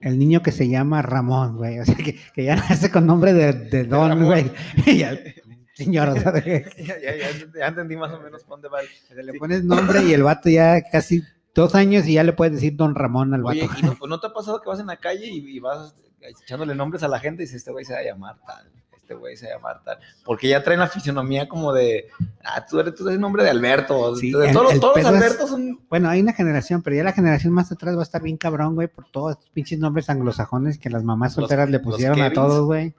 [0.00, 3.32] el niño que se llama Ramón, güey, o sea, que, que ya nace con nombre
[3.32, 4.50] de, de Don, güey.
[5.74, 8.78] Señor, o sea, de ya, ya, ya, ya entendí más o menos dónde va.
[8.82, 11.22] el- le pones nombre y el vato ya casi
[11.54, 13.58] dos años y ya le puedes decir Don Ramón al vato.
[13.58, 15.60] Oye, ¿y no, pues, ¿no te ha pasado que vas en la calle y, y
[15.60, 15.94] vas
[16.42, 18.66] echándole nombres a la gente y dices, este güey se va a llamar tal,
[19.04, 19.98] este güey se va a llamar tal?
[20.24, 22.06] Porque ya traen la fisionomía como de,
[22.44, 24.16] ah, tú eres, tú eres el nombre de Alberto.
[24.16, 25.80] Sí, de el- todos, el todos los es- Albertos son...
[25.88, 28.74] Bueno, hay una generación, pero ya la generación más atrás va a estar bien cabrón,
[28.74, 32.32] güey, por todos estos pinches nombres anglosajones que las mamás Los- solteras le pusieron a
[32.32, 32.94] todos, güey.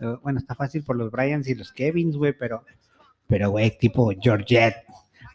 [0.00, 2.64] Eh, Bueno, está fácil por los Bryans y los Kevins, güey, pero,
[3.26, 4.76] pero, güey, tipo Georgette.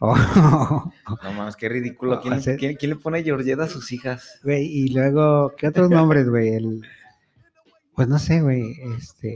[0.00, 2.20] No mames, qué ridículo.
[2.20, 4.40] ¿Quién, quién- quién le pone Georgette a sus hijas?
[4.44, 6.50] Güey, y luego, ¿qué otros nombres, güey?
[6.54, 6.82] El,
[7.94, 9.34] pues no sé, güey, este...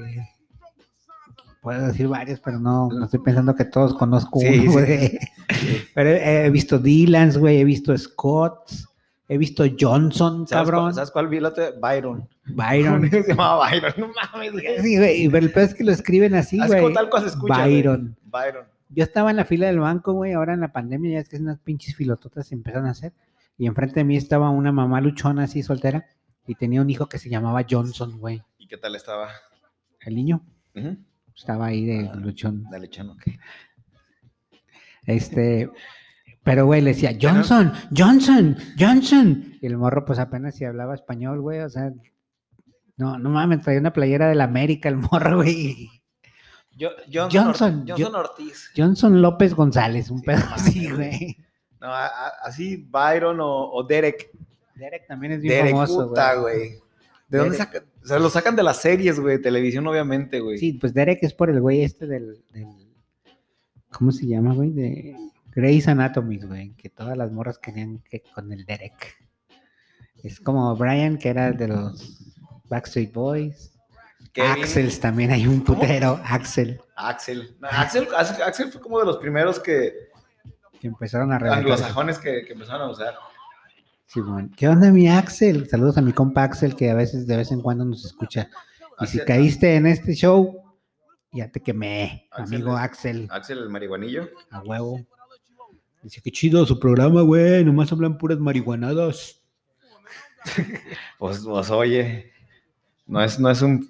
[1.63, 4.69] Puedo decir varios, pero no, no estoy pensando que todos conozco Sí, uno, sí.
[4.69, 5.19] güey.
[5.95, 8.89] Pero he, he visto Dylans, güey, he visto Scotts,
[9.29, 11.39] he visto Johnson, ¿Sabes cuál, cabrón, ¿Sabes cuál vi?
[11.81, 12.29] Byron.
[12.47, 13.09] Byron.
[13.11, 13.93] se llamaba Byron.
[13.97, 14.81] No mames, güey.
[14.81, 16.93] Sí, güey, y pero el peor es que lo escriben así, como güey.
[16.95, 17.55] tal se escucha.
[17.63, 17.75] güey.
[17.77, 18.17] Byron.
[18.25, 18.65] Byron.
[18.89, 21.37] Yo estaba en la fila del banco, güey, ahora en la pandemia, ya es que
[21.37, 23.13] unas pinches filototas se empezaron a hacer.
[23.57, 26.07] Y enfrente de mí estaba una mamá luchona así, soltera,
[26.45, 28.43] y tenía un hijo que se llamaba Johnson, güey.
[28.59, 29.29] ¿Y qué tal estaba?
[30.01, 30.43] El niño
[30.75, 30.97] Ujú.
[31.35, 32.15] Estaba ahí de Ah.
[32.17, 32.65] luchón.
[32.71, 33.13] Dale, chano.
[33.13, 33.23] ok.
[35.07, 35.71] Este,
[36.45, 39.55] pero güey, le decía, Johnson, Johnson, Johnson.
[39.61, 41.91] Y el morro, pues apenas si hablaba español, güey, o sea,
[42.97, 45.89] no, no mames, traía una playera del América, el morro, güey.
[46.75, 48.71] Yo- Johnson, Johnson, Ortiz.
[48.77, 51.37] Johnson López González, un Sí, pedo así, güey.
[51.81, 54.31] No, a- a- así Byron o, o Derek.
[54.77, 56.09] Derek también es bien Derek, famoso,
[56.41, 56.77] güey.
[57.29, 57.87] ¿De dónde Derek.
[58.03, 60.59] O sea, lo sacan de las series, güey, televisión, obviamente, güey.
[60.59, 62.93] Sí, pues Derek es por el güey este del, del-
[63.91, 64.71] ¿cómo se llama, güey?
[64.71, 65.17] De
[65.55, 69.17] Grey's Anatomy, güey, que todas las morras querían que con el Derek.
[70.23, 72.33] Es como Brian, que era de los
[72.69, 73.69] Backstreet Boys.
[74.41, 75.81] Axel también hay un ¿Cómo?
[75.81, 77.55] putero, Axel, Axel.
[77.61, 78.09] No, Axel.
[78.17, 78.43] Axel.
[78.43, 79.93] Axel fue como de los primeros que,
[80.81, 81.59] que empezaron a reventar.
[81.61, 83.15] anglosajones que, que empezaron a usar.
[84.13, 84.51] Simón.
[84.57, 85.69] ¿Qué onda, mi Axel?
[85.69, 88.51] Saludos a mi compa Axel, que a veces, de vez en cuando nos escucha.
[89.01, 90.63] Y si caíste en este show,
[91.33, 94.29] ya te quemé, Axel amigo es- Axel, Axel el marihuanillo.
[94.51, 95.01] a huevo.
[96.03, 99.39] Dice, qué chido su programa, güey, nomás hablan puras marihuanadas.
[101.21, 102.33] Pues, pues oye,
[103.07, 103.89] no es, no es un,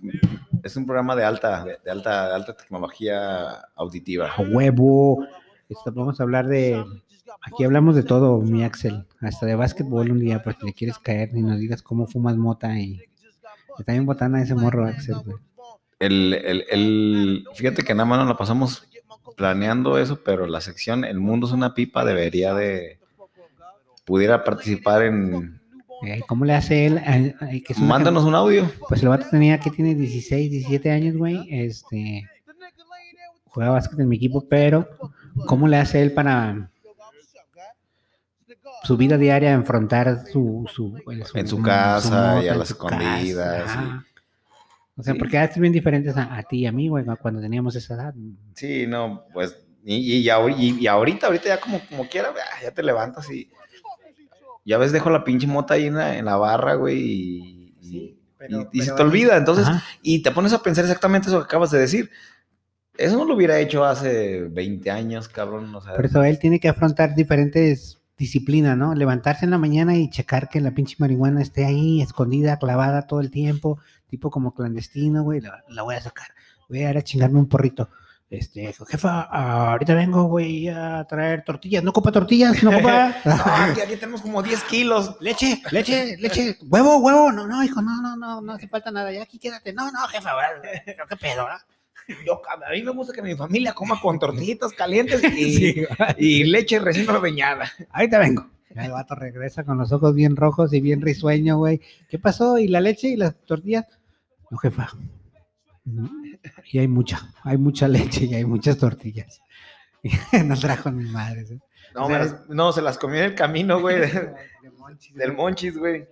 [0.63, 4.31] es un programa de alta, de, de alta, de alta tecnología auditiva.
[4.37, 5.27] A huevo.
[5.71, 6.85] Esto, vamos a hablar de.
[7.41, 9.07] Aquí hablamos de todo, mi Axel.
[9.21, 12.79] Hasta de básquetbol un día, porque le quieres caer y nos digas cómo fumas mota
[12.79, 13.01] y.
[13.79, 15.37] y también botana ese morro, Axel, güey.
[15.99, 18.89] El, el, el- fíjate que nada más nos la pasamos
[19.37, 22.99] planeando eso, pero la sección El mundo es una pipa debería de,
[24.05, 25.61] pudiera participar en,
[26.05, 27.01] Eh, ¿Cómo le hace él?
[27.65, 28.69] Que mándanos un audio.
[28.89, 31.47] Pues el vato tenía que tiene 16, 17 años, güey.
[31.49, 32.29] Este.
[33.47, 34.89] Juega básquet en mi equipo, pero
[35.47, 36.71] ¿cómo le hace él para.
[38.85, 43.69] Su vida diaria, enfrentar su, su, el- En su casa y a las su escondidas,
[43.71, 44.05] ajá.
[44.97, 45.19] O sea, Sí.
[45.19, 48.15] porque eran bien diferentes a, a ti y a mí, güey, cuando teníamos esa edad.
[48.55, 52.71] Sí, no, pues, y, y, y- y ahorita, ahorita ya como, como quiera, ah, ya
[52.73, 53.51] te levantas y
[54.65, 58.19] ya ves, dejo la pinche mota ahí en la, en la barra, güey, y, y-
[58.37, 59.83] pero- y- y se pero te olvida, entonces, Ajá.
[60.03, 62.11] y te pones a pensar exactamente eso que acabas de decir.
[62.99, 66.61] Eso no lo hubiera hecho hace 20 años, cabrón, o sea, Por eso él tiene
[66.61, 68.95] que afrontar diferentes disciplinas, ¿no?
[68.95, 73.21] Levantarse en la mañana y checar que la pinche marihuana esté ahí, escondida, clavada todo
[73.21, 76.29] el tiempo, tipo como clandestino, güey, la, la voy a sacar.
[76.69, 77.91] Voy a ir a chingarme un porrito.
[78.31, 81.83] Este, jefa, ahorita vengo, voy a traer tortillas.
[81.85, 82.63] ¿No copa tortillas?
[82.63, 83.15] ¿No copa?
[83.27, 85.17] Ah, aquí, aquí tenemos como 10 kilos.
[85.21, 87.31] leche, leche, leche, huevo, huevo.
[87.31, 89.13] No, no, hijo, no, no, no, no hace falta nada.
[89.13, 89.75] Ya aquí quédate.
[89.75, 90.31] No, no, jefa,
[90.85, 91.61] qué pedo, ¿verdad?
[92.27, 95.87] Yo, a mí me gusta que mi familia coma con tortillitas calientes y, Sí,
[96.19, 97.71] y leche recién ordeñada.
[97.91, 98.51] ahorita vengo.
[98.75, 101.81] Ya El vato regresa con los ojos bien rojos y bien risueño, güey.
[102.09, 102.59] ¿Qué pasó?
[102.59, 103.85] ¿Y la leche y las tortillas?
[104.51, 104.89] No, jefa.
[106.71, 109.41] Y hay mucha, hay mucha leche y hay muchas tortillas.
[110.45, 111.51] no trajo ni madres.
[111.51, 111.61] ¿eh?
[111.95, 114.09] No, O sea, me las- no, se las comió en el camino, güey, de-
[114.63, 116.07] De monchis, del Monchis, güey.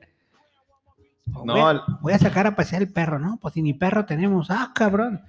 [1.26, 3.38] Voy No, voy a sacar a pasear el perro, ¿no?
[3.40, 4.50] Pues si ni perro tenemos.
[4.50, 5.22] Ah, cabrón.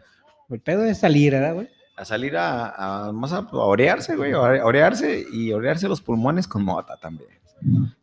[0.52, 1.70] El pedo es salir, ¿verdad, güey?
[1.98, 5.88] a salir a, a- más a, a orearse, güey, a ore- a orearse y orearse
[5.88, 7.30] los pulmones con mota también.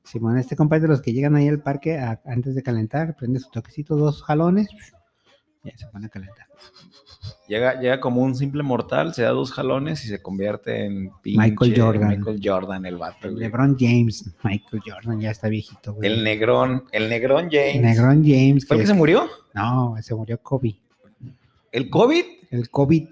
[0.04, 3.16] Simón, este compa es de los que llegan ahí al parque a- antes de calentar,
[3.16, 4.68] prende su toquecito, dos jalones,
[5.64, 6.46] y ya se pone a calentar.
[7.48, 11.50] Llega, llega como un simple mortal, se da dos jalones y se convierte en pinche
[11.50, 12.08] Michael Jordan.
[12.20, 13.36] Michael Jordan, el vato, güey.
[13.36, 16.08] LeBron James, Michael Jordan, ya está viejito, güey.
[16.12, 17.80] El negrón, el negrón James.
[17.82, 18.64] Negrón James.
[18.66, 19.26] ¿Fue el que- que se murió?
[19.54, 20.78] No, se murió Kobe.
[21.72, 22.24] ¿El COVID?
[22.50, 23.08] El COVID,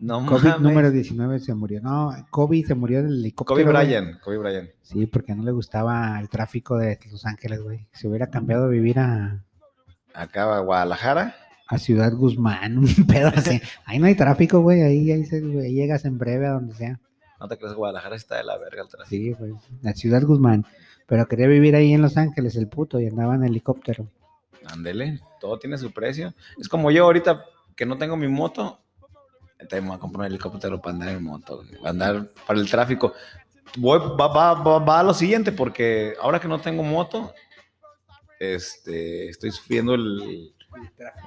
[0.00, 0.60] No COVID mames.
[0.60, 1.80] número 19 se murió.
[1.80, 3.54] No, Kobe se murió del helicóptero.
[3.56, 3.64] Kobe.
[3.84, 4.70] Bryant, Kobe Bryant.
[4.82, 7.86] Sí, porque no le gustaba el tráfico de Los Ángeles, güey.
[7.92, 9.44] Se hubiera cambiado a vivir a,
[10.12, 11.36] Acá a Guadalajara.
[11.68, 13.60] a Ciudad Guzmán, un pedo así.
[13.84, 14.82] Ahí no hay tráfico, güey.
[14.82, 17.00] Ahí, ahí, se- güey, llegas en breve a donde sea.
[17.40, 19.08] No te crees, Guadalajara está de la verga el tráfico.
[19.10, 19.52] Sí, güey.
[19.82, 20.64] La Ciudad Guzmán.
[21.06, 24.08] Pero quería vivir ahí en Los Ángeles, el puto, y andaba en helicóptero.
[24.66, 26.32] Ándele, todo tiene su precio.
[26.58, 27.44] Es como yo ahorita
[27.76, 28.80] que no tengo mi moto,
[29.68, 33.12] te voy a comprar un helicóptero para andar en moto, para andar para el tráfico.
[33.78, 37.32] Voy, va, va, va, va a lo siguiente, porque ahora que no tengo moto,
[38.38, 40.52] este, estoy sufriendo el,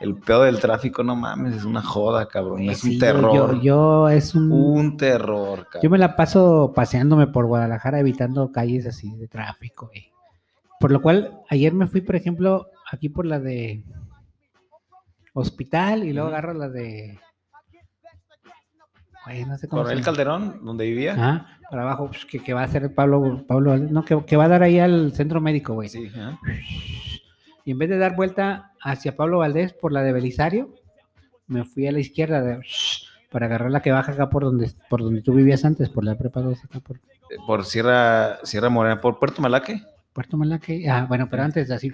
[0.02, 3.34] el pedo del tráfico, no mames, es una joda, cabrón, es Sí, un yo- terror,
[3.56, 4.52] Yo, yo es un...
[4.52, 5.82] un terror, cabrón.
[5.84, 10.12] Yo me la paso paseándome por Guadalajara evitando calles así de tráfico, güey.
[10.80, 13.84] Por lo cual, ayer me fui, por ejemplo, aquí por la de
[15.39, 17.19] Hospital y luego agarro la de...
[19.25, 21.13] Güey, no sé cómo Coronel se Calderón, donde vivía.
[21.13, 24.45] Ajá, para abajo, pues, que, que va a hacer Pablo, Pablo, no, que, que va
[24.45, 25.89] a dar ahí al centro médico, güey.
[25.89, 26.09] Sí.
[27.65, 30.73] Y en vez de dar vuelta hacia Pablo Valdés por la de Belisario,
[31.47, 32.61] me fui a la izquierda de-
[33.29, 36.15] para agarrar la que baja acá por donde, por donde tú vivías antes, por la
[36.17, 36.99] prepa 2, acá por
[37.45, 39.81] por Sierra, Sierra Morena, por Puerto Malaque.
[40.13, 40.89] Puerto Malaque.
[40.89, 41.91] Ah, bueno, pero antes así,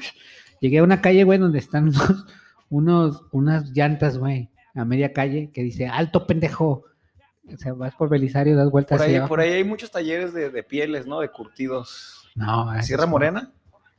[0.59, 2.25] llegué a una calle, güey, donde están unos,
[2.74, 6.84] unos- unas llantas, güey, a media calle, que dice, alto pendejo.
[7.53, 10.34] O sea, vas por Belisario, das vueltas Por ahí, hacia por ahí hay muchos talleres
[10.34, 11.19] de, de pieles, ¿no?
[11.19, 12.30] De curtidos.
[12.36, 13.51] No, Sierra Morena,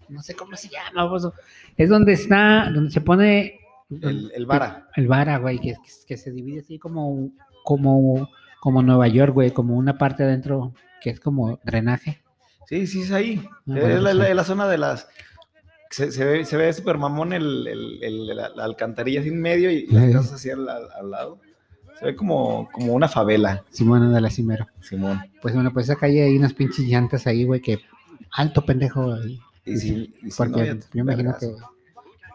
[0.09, 1.35] No sé cómo se llama, bozo.
[1.77, 3.61] Es donde está, donde se pone
[3.91, 4.89] el, el Vara.
[4.97, 7.31] El Vara, güey, que, que, que se divide así como,
[7.65, 8.29] como,
[8.61, 12.23] como Nueva York, güey, como una parte adentro que es como drenaje.
[12.67, 13.43] Sí, sí, es ahí.
[13.47, 14.35] Ah, es, bueno, la, sí.
[14.35, 15.07] la zona de las.
[15.95, 19.41] Se, se ve, se ve súper mamón el, el- el- la, la alcantarilla así en
[19.41, 21.39] medio y las casas así al, lado.
[21.99, 24.67] Se ve como, como una favela, Simón de la Cimero.
[24.81, 25.21] Simón.
[25.41, 27.79] Pues bueno, pues esa calle hay unas pinches llantas ahí, güey, que
[28.33, 29.17] alto pendejo.
[29.65, 31.53] Y si, y si Porque no, yo te- imagino que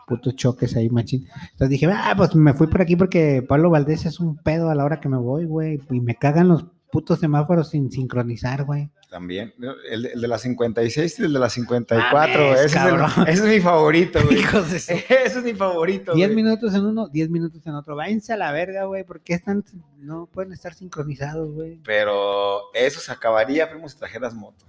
[0.07, 1.28] putos choques ahí, machín.
[1.51, 4.76] Entonces dije, ah, pues me fui por aquí porque Pablo Valdés es un pedo a
[4.76, 5.82] la hora que me voy, güey.
[5.91, 8.90] Y me cagan los putos semáforos sin sincronizar, güey.
[9.10, 9.54] También.
[9.90, 12.44] El, de- el de las 56 y el de las 54.
[12.44, 14.40] Mames, ese, es el- ese es mi favorito, güey.
[14.40, 16.14] Hijos de su- ese es mi favorito.
[16.14, 16.36] 10 güey.
[16.44, 17.96] minutos en uno, 10 minutos en otro.
[17.96, 19.04] Váyanse a la verga, güey.
[19.04, 19.64] ¿Por qué están,
[19.98, 21.80] no pueden estar sincronizados, güey?
[21.84, 24.66] Pero eso se acabaría, primo, si trajeras moto.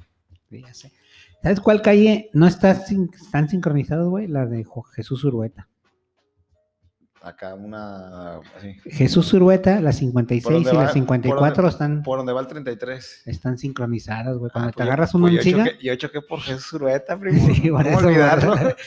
[0.49, 0.93] Sí, ya sé.
[1.43, 4.27] ¿Sabes cuál calle no está sin, están sincronizados, güey?
[4.27, 5.69] La de Jesús Urueta.
[7.23, 8.37] Acá una.
[8.57, 8.77] Así.
[8.87, 12.33] Jesús Urueta, la 56 Por y donde la va- por 54 donde- están, Por donde
[12.33, 13.23] va el 33.
[13.27, 14.51] están sincronizadas, güey.
[14.51, 15.65] Cuando Ah, te pues yo- agarras pues en yo siga.
[15.67, 17.39] choqué- Yo choqué por Jesús Urueta, primo.
[17.55, 18.55] Sí, por ¿Cómo eso, olvidarlo?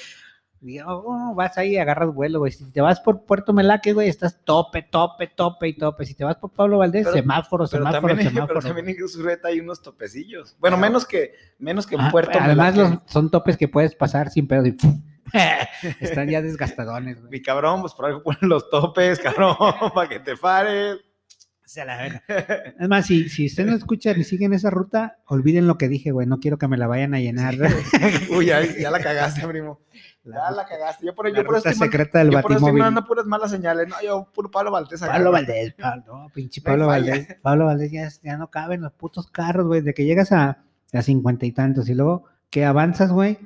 [0.65, 2.53] Y, oh, vas ahí y agarras vuelo, güey.
[2.53, 6.05] Si te vas por Puerto Melaque, güey, estás tope, tope, tope y tope.
[6.05, 8.59] Si te vas por Pablo Valdés, Pero- semáforo, Pero semáforo, también, en- semáforo.
[8.61, 10.55] pero también en Usureta hay unos topecillos.
[10.59, 12.95] Bueno, menos que, menos que en Puerto además, Melaque.
[13.03, 14.65] los, son topes que puedes pasar sin pedo.
[14.65, 14.77] y
[15.99, 17.31] Están ya desgastadones, güey.
[17.31, 19.55] Mi cabrón, pues por algo ponen los topes, cabrón,
[19.93, 20.97] para que te pares.
[21.75, 22.21] La verga.
[22.79, 26.11] Es más, si, si ustedes no escuchan y siguen esa ruta, olviden lo que dije,
[26.11, 26.27] güey.
[26.27, 27.55] No quiero que me la vayan a llenar.
[28.29, 29.81] Uy, ya, ya la cagaste, primo.
[30.23, 31.03] La, Ya la cagaste.
[31.03, 33.87] Yo por, la yo por estoy secreta del yo por estoy mandando puras malas señales.
[33.87, 35.01] No, yo puro Pablo Valdés.
[35.01, 35.13] acá.
[35.13, 36.85] Pablo Valdés, Pablo, no, pinche Pablo.
[36.85, 37.27] Valdés.
[37.41, 39.81] Pablo Valdés ya, ya no caben los putos carros, güey.
[39.81, 40.59] De que llegas a,
[40.91, 43.39] a cincuenta y tantos y luego que avanzas, güey.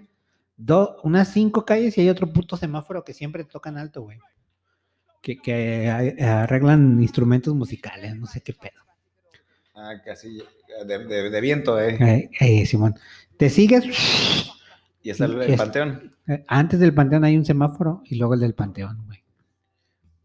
[0.57, 4.19] Do- unas cinco calles y hay otro puto semáforo que siempre tocan alto, güey.
[5.21, 5.89] Que, que
[6.21, 8.81] arreglan instrumentos musicales, no sé qué pedo.
[9.75, 10.41] Ah, casi
[10.85, 11.97] de, de- de viento, eh.
[11.99, 12.95] Eh, eh, Simón,
[13.37, 13.85] te sigues.
[15.03, 16.15] Y está el, y el es- panteón.
[16.27, 19.23] eh, Antes del panteón hay un semáforo y luego el del panteón, güey.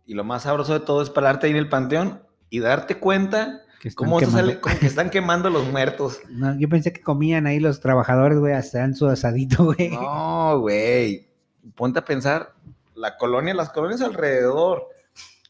[0.06, 3.62] Y lo más sabroso de todo es pararte ahí en el panteón y darte cuenta
[3.82, 6.20] que cómo se sale, como que están quemando los muertos.
[6.30, 9.90] No, yo pensé que comían ahí los trabajadores, güey, hasta su asadito, güey.
[9.90, 11.28] No, güey.
[11.74, 12.54] Ponte a pensar,
[12.94, 14.86] la colonia, las colonias alrededor,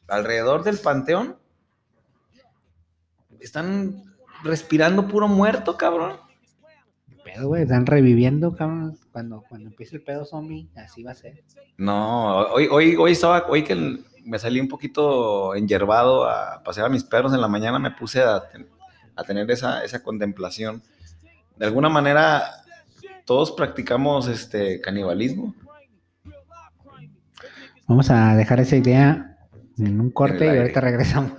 [0.09, 1.37] alrededor del panteón,
[3.41, 4.03] están
[4.45, 6.17] respirando puro muerto, cabrón.
[7.25, 7.63] pedo, güey.
[7.63, 8.99] Están reviviendo, cabrón.
[9.13, 11.43] Cuando, cuando empiece el pedo zombie, así va a ser.
[11.77, 16.87] No, hoy, hoy, hoy estaba, hoy que el- me salí un poquito enyerbado a pasear
[16.87, 18.69] a mis perros en la mañana, me puse a, ten-
[19.17, 20.83] a tener esa, esa contemplación.
[21.57, 22.43] De alguna manera,
[23.25, 25.55] todos practicamos este canibalismo.
[27.87, 29.37] Vamos a dejar esa idea
[29.79, 31.33] en un corte y ahorita regresamos.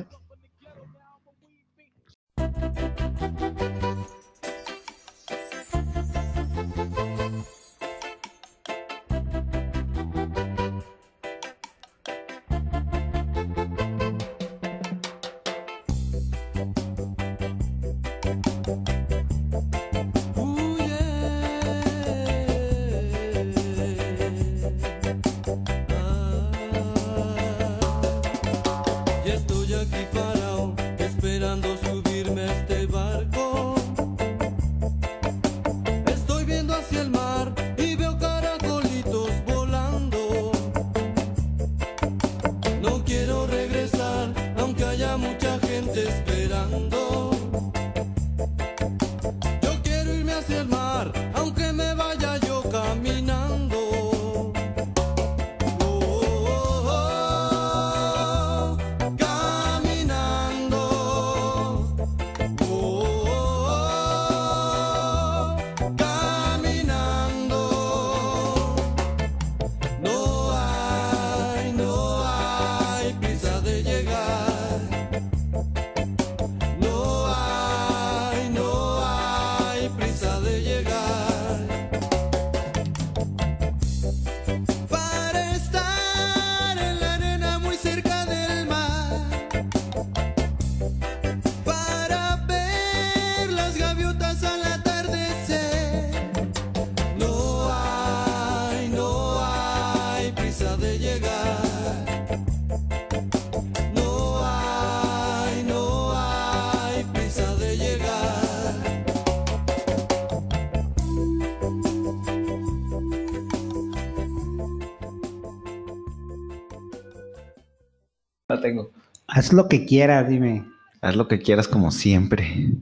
[119.44, 120.64] Haz lo que quieras, dime.
[121.02, 122.78] Haz lo que quieras como siempre.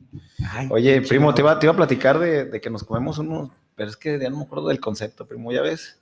[0.52, 3.50] Ay, Oye, primo, te iba, te iba a platicar de, de que nos comemos unos,
[3.74, 6.00] pero es que ya no me acuerdo del concepto, primo, ya ves.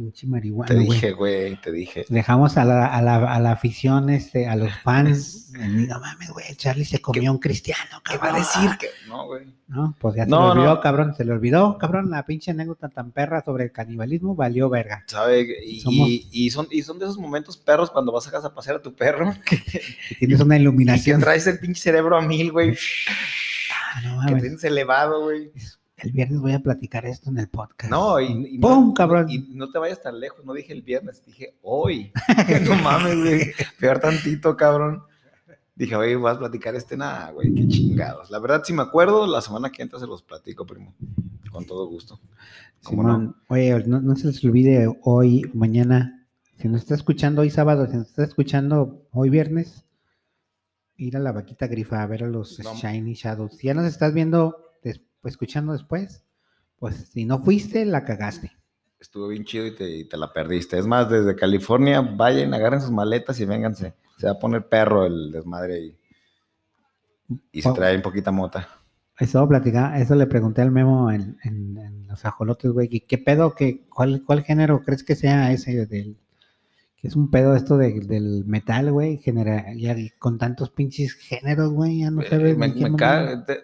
[0.00, 2.06] Pinche marihuana, Te dije, güey, te dije.
[2.08, 5.50] Dejamos a la, a la, a la afición, este, a los fans.
[5.52, 8.70] No mames, güey, Charlie se comió un cristiano, ¿Qué va a decir?
[8.78, 8.88] Que...
[9.08, 9.46] No, güey.
[9.68, 10.80] No, pues ya se No, le olvidó, no.
[10.80, 11.14] cabrón.
[11.14, 15.04] Se le olvidó, cabrón, la pinche anécdota tan perra sobre el canibalismo valió verga.
[15.06, 15.46] ¿Sabe?
[15.64, 18.48] Y, Somos- y- y son, y son de esos momentos perros cuando vas a casa
[18.48, 19.34] a pasear a tu perro
[20.10, 21.20] Y tienes una y que iluminación.
[21.20, 22.74] traes el pinche cerebro a mil, güey.
[23.94, 25.52] Ah, no Que tienes elevado, güey.
[26.02, 27.90] El viernes voy a platicar esto en el podcast.
[27.90, 29.26] No, y, y ¡Pum, no, cabrón!
[29.28, 32.12] Y no te vayas tan lejos, no dije el viernes, dije hoy.
[32.66, 33.52] no mames, güey.
[33.78, 35.02] Peor tantito, cabrón.
[35.74, 38.30] Dije, oye, vas a platicar este nada, güey, qué chingados.
[38.30, 40.94] La verdad, si me acuerdo, la semana que entra se los platico, primo.
[41.50, 42.20] Con todo gusto.
[42.82, 43.14] ¿Cómo no?
[43.14, 46.26] Simón, Oye, no, no se les olvide hoy, mañana,
[46.58, 49.86] si nos está escuchando hoy sábado, si nos está escuchando hoy viernes,
[50.96, 52.74] ir a la vaquita grifa a ver a los No.
[52.74, 53.56] Shiny Shadows.
[53.56, 54.69] Si ya nos estás viendo,
[55.28, 56.24] escuchando después,
[56.78, 58.52] pues si no fuiste, la cagaste.
[58.98, 60.78] estuvo bien chido y te, y te la perdiste.
[60.78, 63.94] Es más, desde California, vayan, agarren sus maletas y vénganse.
[64.18, 65.96] Se va a poner perro el desmadre ahí.
[67.52, 68.68] Y se trae un poquita mota.
[69.18, 73.54] Estaba platicando, eso le pregunté al Memo en, en- en los ajolotes, güey, ¿qué pedo,
[73.54, 76.16] que, cuál, cuál género crees que sea ese del,
[76.96, 81.70] que es un pedo esto de- del metal, güey, genera, ya con tantos pinches géneros,
[81.70, 83.26] güey, ya no Eh, sabes me, qué me mamada.
[83.26, 83.60] caga, te-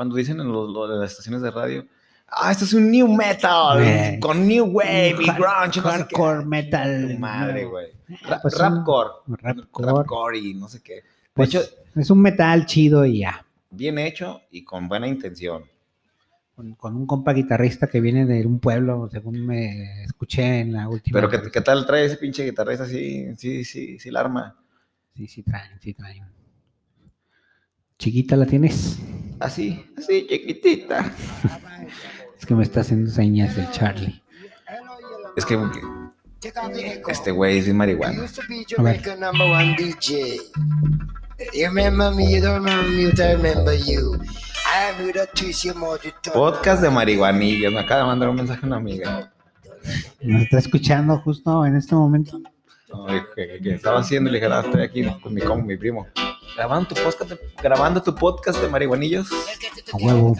[0.00, 1.84] cuando dicen en los- las estaciones de radio,
[2.28, 5.36] ah, esto es un new metal, Eh, con new wave y grunge.
[5.66, 5.90] no sé qué".
[5.90, 7.88] hardcore metal, Tu madre, güey.
[8.22, 9.10] Ra- pues rapcore.
[9.28, 9.86] rapcore.
[9.92, 10.94] Rapcore y no sé qué.
[10.94, 11.02] De
[11.34, 11.60] Pues, hecho,
[11.96, 13.44] es un metal chido y ya.
[13.68, 15.64] bien hecho y con buena intención.
[16.56, 20.88] Con, con un compa guitarrista que viene de un pueblo, según me escuché en la
[20.88, 21.20] última.
[21.20, 22.86] Pero ¿qué, qué tal trae ese pinche guitarrista?
[22.86, 24.56] Sí, sí, sí, sí, la arma.
[25.14, 26.24] Sí, sí traen, sí traen.
[28.00, 28.96] Chiquita la tienes.
[29.40, 31.12] Así, así, chiquitita.
[32.38, 34.22] Es que me está haciendo señas el Charlie.
[35.36, 35.58] Es que
[37.08, 38.22] este güey es bien marihuana.
[38.78, 38.82] a
[46.32, 47.70] Podcast de marihuanillos.
[47.70, 49.30] Me acaba de mandar un mensaje una amiga.
[50.22, 52.40] Nos está escuchando justo en este momento.
[52.88, 53.06] No,
[53.36, 56.06] que estaba haciendo y le dije, "Ah, estoy aquí con mi, con mi primo.
[56.56, 59.30] Grabando tu podcast, de, grabando tu podcast de marihuanillos.
[59.92, 60.36] A huevo.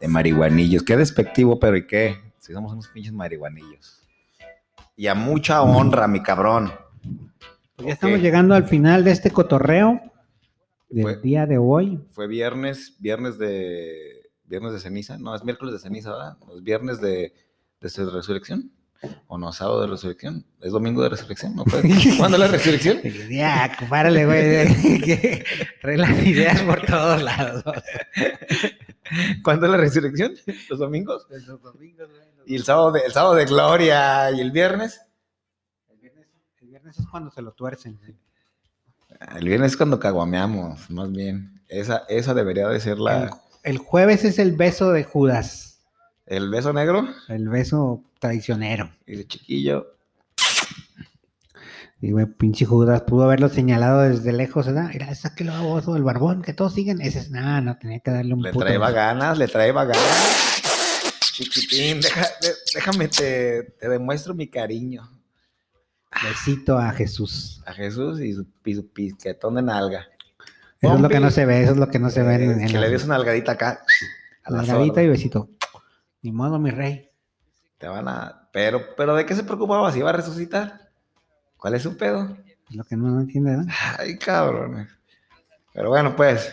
[0.00, 0.82] De marihuanillos.
[0.82, 2.16] Qué despectivo, pero ¿y qué?
[2.38, 4.02] Si somos unos pinches marihuanillos.
[4.96, 6.72] Y a mucha honra, mi cabrón.
[7.76, 10.00] Pues ya estamos llegando al final de este cotorreo
[10.88, 12.00] del Fue- día de hoy.
[12.12, 16.36] Fue viernes, viernes de viernes de ceniza, no, es miércoles de ceniza, ¿verdad?
[16.56, 17.34] Es viernes de,
[17.80, 18.70] de su resurrección.
[19.28, 19.52] ¿O no?
[19.52, 20.44] ¿Sábado de resurrección?
[20.60, 21.54] ¿Es domingo de resurrección?
[22.18, 22.98] ¿Cuándo es la resurrección?
[23.30, 25.44] Ya, párale, güey.
[25.82, 27.64] Trae las ideas por todos lados.
[29.42, 30.34] ¿Cuándo es la resurrección?
[30.68, 31.26] ¿Los domingos?
[32.46, 35.00] Y el sábado de, el sábado de gloria y el viernes.
[35.88, 36.26] El viernes,
[36.60, 37.98] el viernes es cuando se lo tuercen.
[37.98, 38.16] güey.
[39.36, 41.62] El viernes es cuando caguameamos, más bien.
[41.68, 45.65] Esa, esa debería de ser El, la, el jueves es el beso de Judas.
[46.26, 47.08] El beso negro.
[47.28, 48.90] El beso traicionero.
[49.06, 49.92] Y de chiquillo,
[52.00, 54.90] Y güey, pinche Judas pudo haberlo señalado desde lejos, ¿verdad?
[54.92, 57.00] Mira, sáquelo a vos, el barbón, que todos siguen.
[57.00, 58.96] Ese es, no, no, tenía que darle un le puto traeba beso.
[58.96, 60.62] ganas, le traeba ganas.
[61.32, 65.10] Chiquitín, deja- de- déjame, te, te demuestro mi cariño.
[66.22, 67.62] besito a Jesús.
[67.66, 70.06] a Jesús y su, y su piquetón de nalga.
[70.80, 72.42] Eso es lo que no se ve, eso es lo que no se ve en,
[72.42, 73.80] Eh, en que la- le des una nalgadita acá.
[74.44, 75.02] A la Nalgadita sorda.
[75.02, 75.48] y besito.
[76.26, 77.08] Ni modo, mi rey.
[77.78, 78.48] Te van a.
[78.52, 79.92] Pero, pero ¿de qué se preocupaba?
[79.92, 80.90] ¿Si iba a resucitar?
[81.56, 82.36] ¿Cuál es su pedo?
[82.70, 83.72] Lo que no entiende, ¿verdad?
[83.96, 84.88] Ay, cabrones.
[85.72, 86.52] Pero bueno, pues.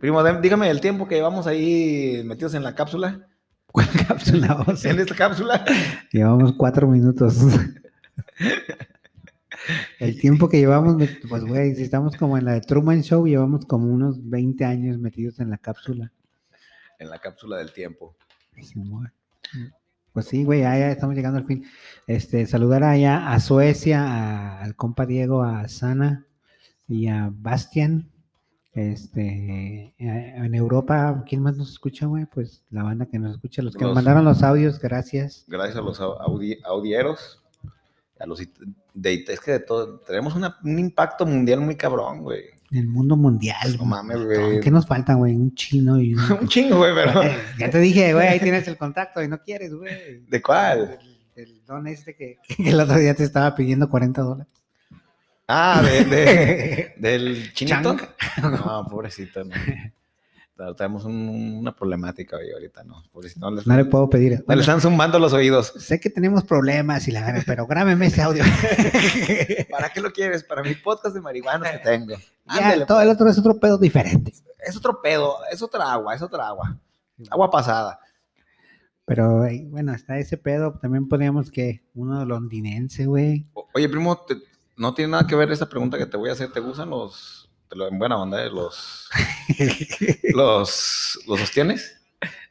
[0.00, 3.28] Primo, dígame el tiempo que llevamos ahí metidos en la cápsula.
[3.66, 4.84] ¿Cuál cápsula vamos?
[4.84, 5.64] En esta cápsula.
[6.10, 7.38] Llevamos cuatro minutos.
[10.00, 10.96] El tiempo que llevamos,
[11.28, 14.98] pues güey, si estamos como en la de Truman Show, llevamos como unos 20 años
[14.98, 16.12] metidos en la cápsula.
[16.98, 18.16] En la cápsula del tiempo.
[20.12, 21.64] Pues sí, güey, ya, ya estamos llegando al fin.
[22.06, 26.26] Este, saludar allá a Suecia, a- al compa Diego, a Sana
[26.86, 28.08] y a Bastian.
[28.74, 32.24] Este, eh, en Europa, ¿quién más nos escucha, güey?
[32.26, 35.44] Pues la banda que nos escucha, los que nos mandaron los audios, gracias.
[35.46, 37.42] Gracias a los au- audi- audieros.
[38.18, 38.38] A los
[38.94, 39.98] de, es que de todo.
[40.00, 42.44] Tenemos una- un impacto mundial muy cabrón, güey.
[42.72, 43.76] En el mundo mundial.
[43.78, 44.38] No mames, güey.
[44.38, 44.60] güey.
[44.60, 45.34] ¿Qué nos falta, güey?
[45.36, 46.20] Un chino y un...
[46.32, 47.22] Un chingo, güey, pero.
[47.22, 50.20] Eh, ya te dije, güey, ahí tienes el contacto y no quieres, güey.
[50.26, 50.98] ¿De cuál?
[51.36, 54.52] El, el don este que, que el otro día te estaba pidiendo 40 dólares.
[55.48, 57.96] Ah, de, de- del chinito.
[57.96, 58.00] Chang.
[58.42, 59.54] No, pobrecito, no.
[60.76, 63.02] Tenemos un- una problemática hoy ahorita, ¿no?
[63.10, 64.44] Pobrecito, no, les- No le puedo pedir.
[64.46, 65.72] no le están zumbando los oídos.
[65.78, 68.44] sé que tenemos problemas y la verdad, pero grábeme ese audio.
[69.70, 70.44] ¿Para qué lo quieres?
[70.44, 72.14] Para mi podcast de marihuanos que tengo.
[72.46, 74.32] ya, Ándale, todo el otro es otro pedo diferente.
[74.64, 76.76] Es otro pedo, es otra agua, es otra agua.
[77.30, 77.98] Agua pasada.
[79.04, 80.78] Pero bueno, está ese pedo.
[80.80, 83.46] También podríamos que uno londinense, güey.
[83.74, 84.36] Oye, primo, te-
[84.76, 86.52] no tiene nada que ver esa pregunta que te voy a hacer.
[86.52, 87.41] ¿Te gustan los,
[87.72, 89.08] en buena onda, eh, los,
[90.34, 91.96] los, los sostienes?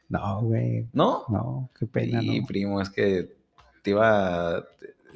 [0.08, 0.86] No, güey.
[0.92, 1.24] ¿No?
[1.28, 2.20] No, qué pena.
[2.20, 2.46] Sí, no.
[2.46, 3.34] primo, es que
[3.82, 4.64] te iba...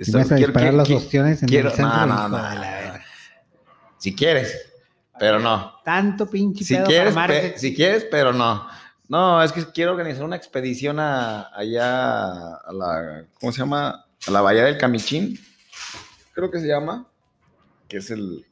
[0.01, 2.39] Si vas a disparar las opciones en quiero, el centro, no, no, no.
[3.99, 4.55] Si quieres,
[5.19, 5.73] pero no.
[5.85, 8.67] Tanto pinche Si pedo quieres, pe- si quieres, pero no.
[9.09, 14.05] No, es que quiero organizar una expedición a, allá a la, ¿cómo se llama?
[14.27, 15.39] A la Bahía del Camichín,
[16.33, 17.07] creo que se llama,
[17.89, 18.45] que es el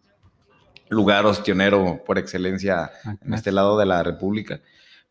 [0.89, 2.91] lugar ostionero por excelencia
[3.23, 4.61] en este lado de la República.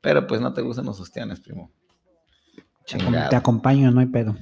[0.01, 1.71] Pero pues no te gustan los ostiones, primo.
[2.85, 3.29] Chingado.
[3.29, 4.35] Te acompaño, no hay pedo.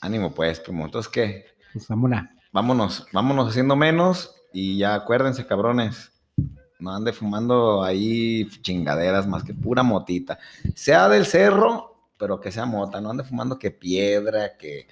[0.00, 0.84] Ánimo pues, primo.
[0.84, 1.46] Entonces, ¿qué?
[1.72, 2.22] Pues vámonos.
[2.52, 6.12] Vámonos, vámonos haciendo menos y ya acuérdense, cabrones.
[6.78, 10.38] No ande fumando ahí chingaderas más que pura motita.
[10.74, 13.00] Sea del cerro, pero que sea mota.
[13.00, 14.86] No ande fumando que piedra, que...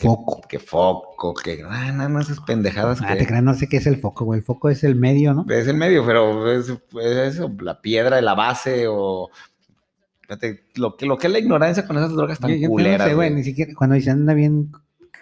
[0.00, 0.40] que- Foco.
[0.48, 1.62] Que foco, que...
[1.68, 3.20] Ah, esas pendejadas Ah, que...
[3.20, 4.38] te creas, no sé qué es el foco, güey.
[4.40, 5.44] El foco es el medio, ¿no?
[5.48, 9.30] Es el medio, pero es, es eso, la piedra, la base o...
[10.76, 13.08] Lo que, lo que es la ignorancia con esas drogas tan Yo- yo no culeras,
[13.08, 14.70] sé, güey, ni siquiera, cuando dicen anda bien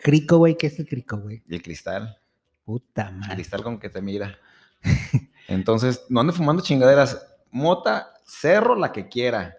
[0.02, 1.42] crico, güey, ¿qué es el crico, güey?
[1.48, 2.18] Y el cristal.
[2.64, 3.34] Puta El madre.
[3.36, 4.38] cristal con que te mira.
[5.48, 7.26] Entonces, no ande fumando chingaderas.
[7.50, 9.56] Mota, cerro la que quiera.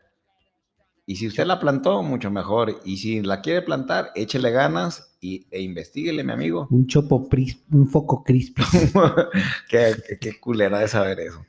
[1.07, 2.79] Y si usted la plantó, mucho mejor.
[2.85, 6.67] Y si la quiere plantar, échele ganas y, e investiguele, mi amigo.
[6.71, 8.61] Un chopo, pris- un foco crispy.
[9.69, 11.45] qué, qué, qué culera de saber eso.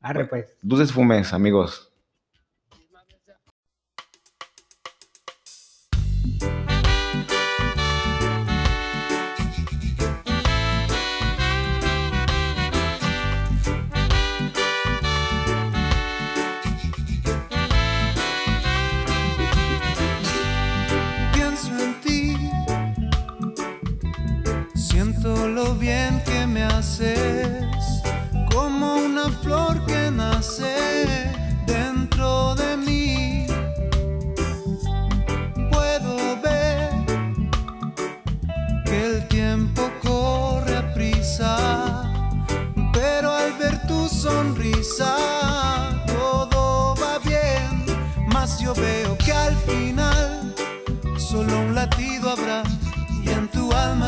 [0.00, 0.46] Arre, pues.
[0.62, 1.90] Dulces fumes, amigos.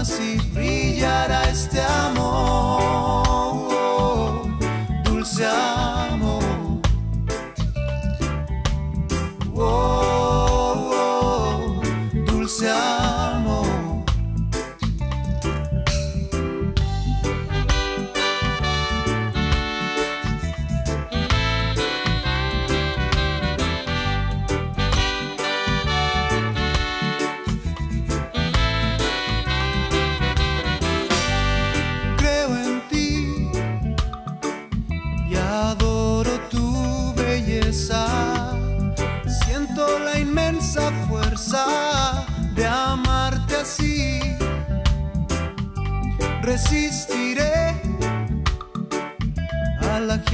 [0.07, 0.45] Tu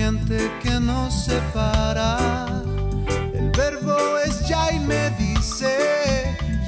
[0.03, 2.17] gente que nos separa.
[3.35, 3.97] El verbo
[4.27, 5.73] es ya y me dice,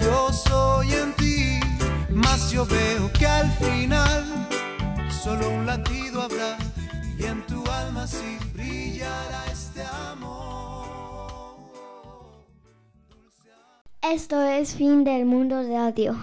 [0.01, 1.59] yo soy en ti,
[2.11, 4.23] mas yo veo que al final
[5.23, 6.57] solo un latido habrá
[7.19, 9.83] y en tu alma sí brillará este
[10.13, 11.57] amor.
[14.03, 16.15] Esto es Fin del Mundo Radio.